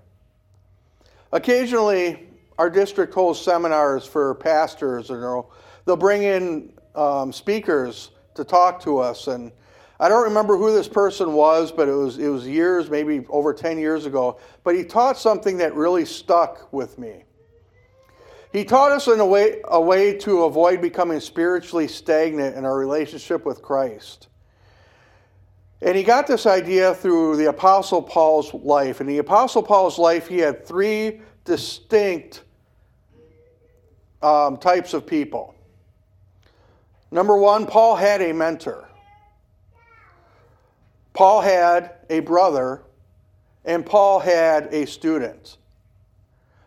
Occasionally, 1.32 2.28
our 2.58 2.70
district 2.70 3.14
holds 3.14 3.40
seminars 3.40 4.06
for 4.06 4.36
pastors, 4.36 5.10
and 5.10 5.22
they'll, 5.86 5.98
bring 5.98 6.24
in 6.24 6.74
um, 6.96 7.32
speakers 7.32 8.12
to 8.36 8.44
talk 8.44 8.82
to 8.84 9.00
us. 9.00 9.28
And 9.28 9.52
I 10.00 10.10
don't 10.10 10.24
remember 10.24 10.58
who 10.58 10.74
this 10.74 10.88
person 10.88 11.34
was, 11.34 11.72
but 11.72 11.88
it 11.88 11.94
was, 11.94 12.18
it 12.18 12.28
was 12.28 12.48
years, 12.48 12.90
maybe 12.90 13.26
over 13.30 13.54
10 13.54 13.78
years 13.78 14.06
ago. 14.06 14.40
But 14.64 14.76
he 14.76 14.84
taught 14.84 15.18
something 15.18 15.58
that 15.58 15.76
really 15.76 16.06
stuck 16.06 16.72
with 16.74 16.98
me. 16.98 17.24
He 18.52 18.64
taught 18.64 18.92
us 18.92 19.08
in 19.08 19.20
a 19.20 19.26
way, 19.26 19.62
a 19.66 19.82
way 19.82 20.16
to 20.20 20.44
avoid 20.44 20.82
becoming 20.82 21.20
spiritually 21.20 21.88
stagnant 21.88 22.56
in 22.56 22.66
our 22.66 22.78
relationship 22.78 23.46
with 23.46 23.62
Christ. 23.62 24.28
And 25.82 25.98
he 25.98 26.04
got 26.04 26.28
this 26.28 26.46
idea 26.46 26.94
through 26.96 27.36
the 27.36 27.50
Apostle 27.50 28.02
Paul's 28.02 28.54
life. 28.54 29.02
In 29.02 29.08
the 29.08 29.18
Apostle 29.18 29.64
Paul's 29.64 30.00
life, 30.00 30.28
he 30.28 30.38
had 30.38 30.66
three 30.66 31.22
distinct 31.46 32.44
um, 34.22 34.58
types 34.58 34.94
of 34.94 35.06
people. 35.06 35.56
Number 37.12 37.38
one, 37.38 37.66
Paul 37.66 37.96
had 37.96 38.22
a 38.22 38.34
mentor. 38.34 38.83
Paul 41.14 41.42
had 41.42 41.92
a 42.10 42.20
brother, 42.22 42.82
and 43.66 43.86
Paul 43.86 44.20
had 44.20 44.74
a 44.74 44.86
student. 44.86 45.58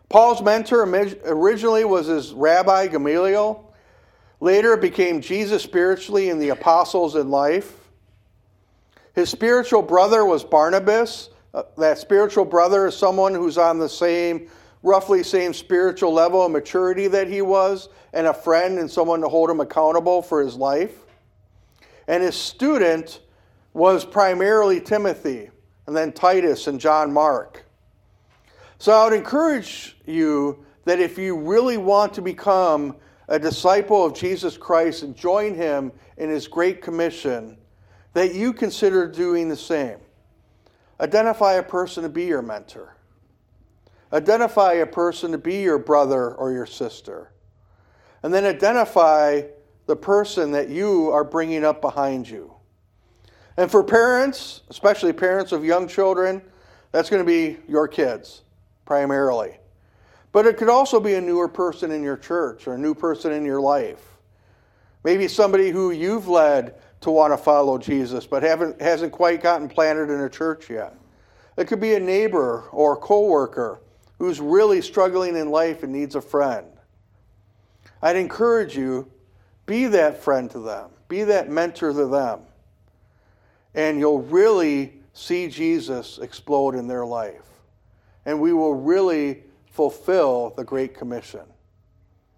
Paul's 0.09 0.41
mentor 0.41 0.83
originally 1.25 1.83
was 1.83 2.07
his 2.07 2.33
rabbi 2.33 2.87
Gamaliel. 2.87 3.63
Later, 4.39 4.73
it 4.73 4.81
became 4.81 5.19
Jesus 5.19 5.63
spiritually 5.63 6.29
and 6.29 6.41
the 6.41 6.49
apostles 6.49 7.15
in 7.15 7.29
life. 7.29 7.73
His 9.13 9.29
spiritual 9.29 9.81
brother 9.81 10.23
was 10.23 10.43
Barnabas. 10.43 11.29
Uh, 11.53 11.63
that 11.77 11.97
spiritual 11.97 12.45
brother 12.45 12.87
is 12.87 12.95
someone 12.95 13.33
who's 13.33 13.57
on 13.57 13.79
the 13.79 13.89
same 13.89 14.47
roughly 14.83 15.23
same 15.23 15.53
spiritual 15.53 16.13
level 16.13 16.45
of 16.45 16.51
maturity 16.51 17.07
that 17.07 17.27
he 17.27 17.41
was, 17.41 17.89
and 18.13 18.27
a 18.27 18.33
friend 18.33 18.79
and 18.79 18.89
someone 18.89 19.21
to 19.21 19.27
hold 19.27 19.49
him 19.49 19.59
accountable 19.59 20.21
for 20.21 20.41
his 20.41 20.55
life. 20.55 20.99
And 22.07 22.23
his 22.23 22.35
student 22.35 23.19
was 23.77 24.03
primarily 24.03 24.81
Timothy, 24.81 25.51
and 25.85 25.95
then 25.95 26.11
Titus 26.11 26.65
and 26.65 26.79
John 26.79 27.13
Mark. 27.13 27.63
So 28.79 28.91
I 28.91 29.03
would 29.03 29.13
encourage 29.13 29.95
you 30.07 30.65
that 30.85 30.99
if 30.99 31.19
you 31.19 31.37
really 31.37 31.77
want 31.77 32.15
to 32.15 32.23
become 32.23 32.95
a 33.27 33.37
disciple 33.37 34.03
of 34.03 34.15
Jesus 34.15 34.57
Christ 34.57 35.03
and 35.03 35.15
join 35.15 35.53
him 35.53 35.91
in 36.17 36.27
his 36.27 36.47
great 36.47 36.81
commission, 36.81 37.55
that 38.13 38.33
you 38.33 38.51
consider 38.51 39.07
doing 39.07 39.47
the 39.47 39.55
same. 39.55 39.99
Identify 40.99 41.53
a 41.53 41.63
person 41.63 42.01
to 42.01 42.09
be 42.09 42.25
your 42.25 42.41
mentor. 42.41 42.95
Identify 44.11 44.73
a 44.73 44.87
person 44.87 45.31
to 45.33 45.37
be 45.37 45.61
your 45.61 45.77
brother 45.77 46.33
or 46.33 46.51
your 46.51 46.65
sister. 46.65 47.31
And 48.23 48.33
then 48.33 48.43
identify 48.43 49.43
the 49.85 49.95
person 49.95 50.49
that 50.53 50.69
you 50.69 51.11
are 51.11 51.23
bringing 51.23 51.63
up 51.63 51.79
behind 51.79 52.27
you. 52.27 52.56
And 53.57 53.69
for 53.69 53.83
parents, 53.83 54.61
especially 54.69 55.11
parents 55.13 55.51
of 55.51 55.65
young 55.65 55.87
children, 55.87 56.41
that's 56.91 57.09
going 57.09 57.23
to 57.23 57.27
be 57.27 57.57
your 57.67 57.87
kids 57.87 58.43
primarily. 58.85 59.57
But 60.31 60.45
it 60.45 60.57
could 60.57 60.69
also 60.69 60.99
be 60.99 61.15
a 61.15 61.21
newer 61.21 61.47
person 61.47 61.91
in 61.91 62.03
your 62.03 62.17
church 62.17 62.67
or 62.67 62.75
a 62.75 62.77
new 62.77 62.93
person 62.93 63.31
in 63.31 63.43
your 63.43 63.59
life. 63.59 64.17
Maybe 65.03 65.27
somebody 65.27 65.69
who 65.69 65.91
you've 65.91 66.27
led 66.27 66.75
to 67.01 67.11
want 67.11 67.33
to 67.33 67.37
follow 67.37 67.77
Jesus 67.77 68.27
but 68.27 68.43
haven't, 68.43 68.81
hasn't 68.81 69.11
quite 69.11 69.41
gotten 69.41 69.67
planted 69.67 70.09
in 70.09 70.21
a 70.21 70.29
church 70.29 70.69
yet. 70.69 70.95
It 71.57 71.67
could 71.67 71.79
be 71.79 71.95
a 71.95 71.99
neighbor 71.99 72.65
or 72.71 72.93
a 72.93 72.97
coworker 72.97 73.81
who's 74.19 74.39
really 74.39 74.81
struggling 74.81 75.35
in 75.35 75.49
life 75.49 75.83
and 75.83 75.91
needs 75.91 76.15
a 76.15 76.21
friend. 76.21 76.67
I'd 78.01 78.15
encourage 78.15 78.77
you 78.77 79.11
be 79.65 79.85
that 79.87 80.23
friend 80.23 80.49
to 80.51 80.59
them, 80.59 80.91
be 81.07 81.23
that 81.23 81.49
mentor 81.49 81.93
to 81.93 82.05
them, 82.05 82.41
and 83.77 83.99
you'll 83.99 84.23
really 84.23 84.91
see 85.13 85.47
Jesus 85.47 86.17
explode 86.17 86.73
in 86.75 86.87
their 86.87 87.05
life. 87.05 87.45
And 88.25 88.41
we 88.41 88.51
will 88.51 88.73
really 88.73 89.43
fulfill 89.71 90.51
the 90.57 90.63
Great 90.63 90.95
Commission. 90.95 91.41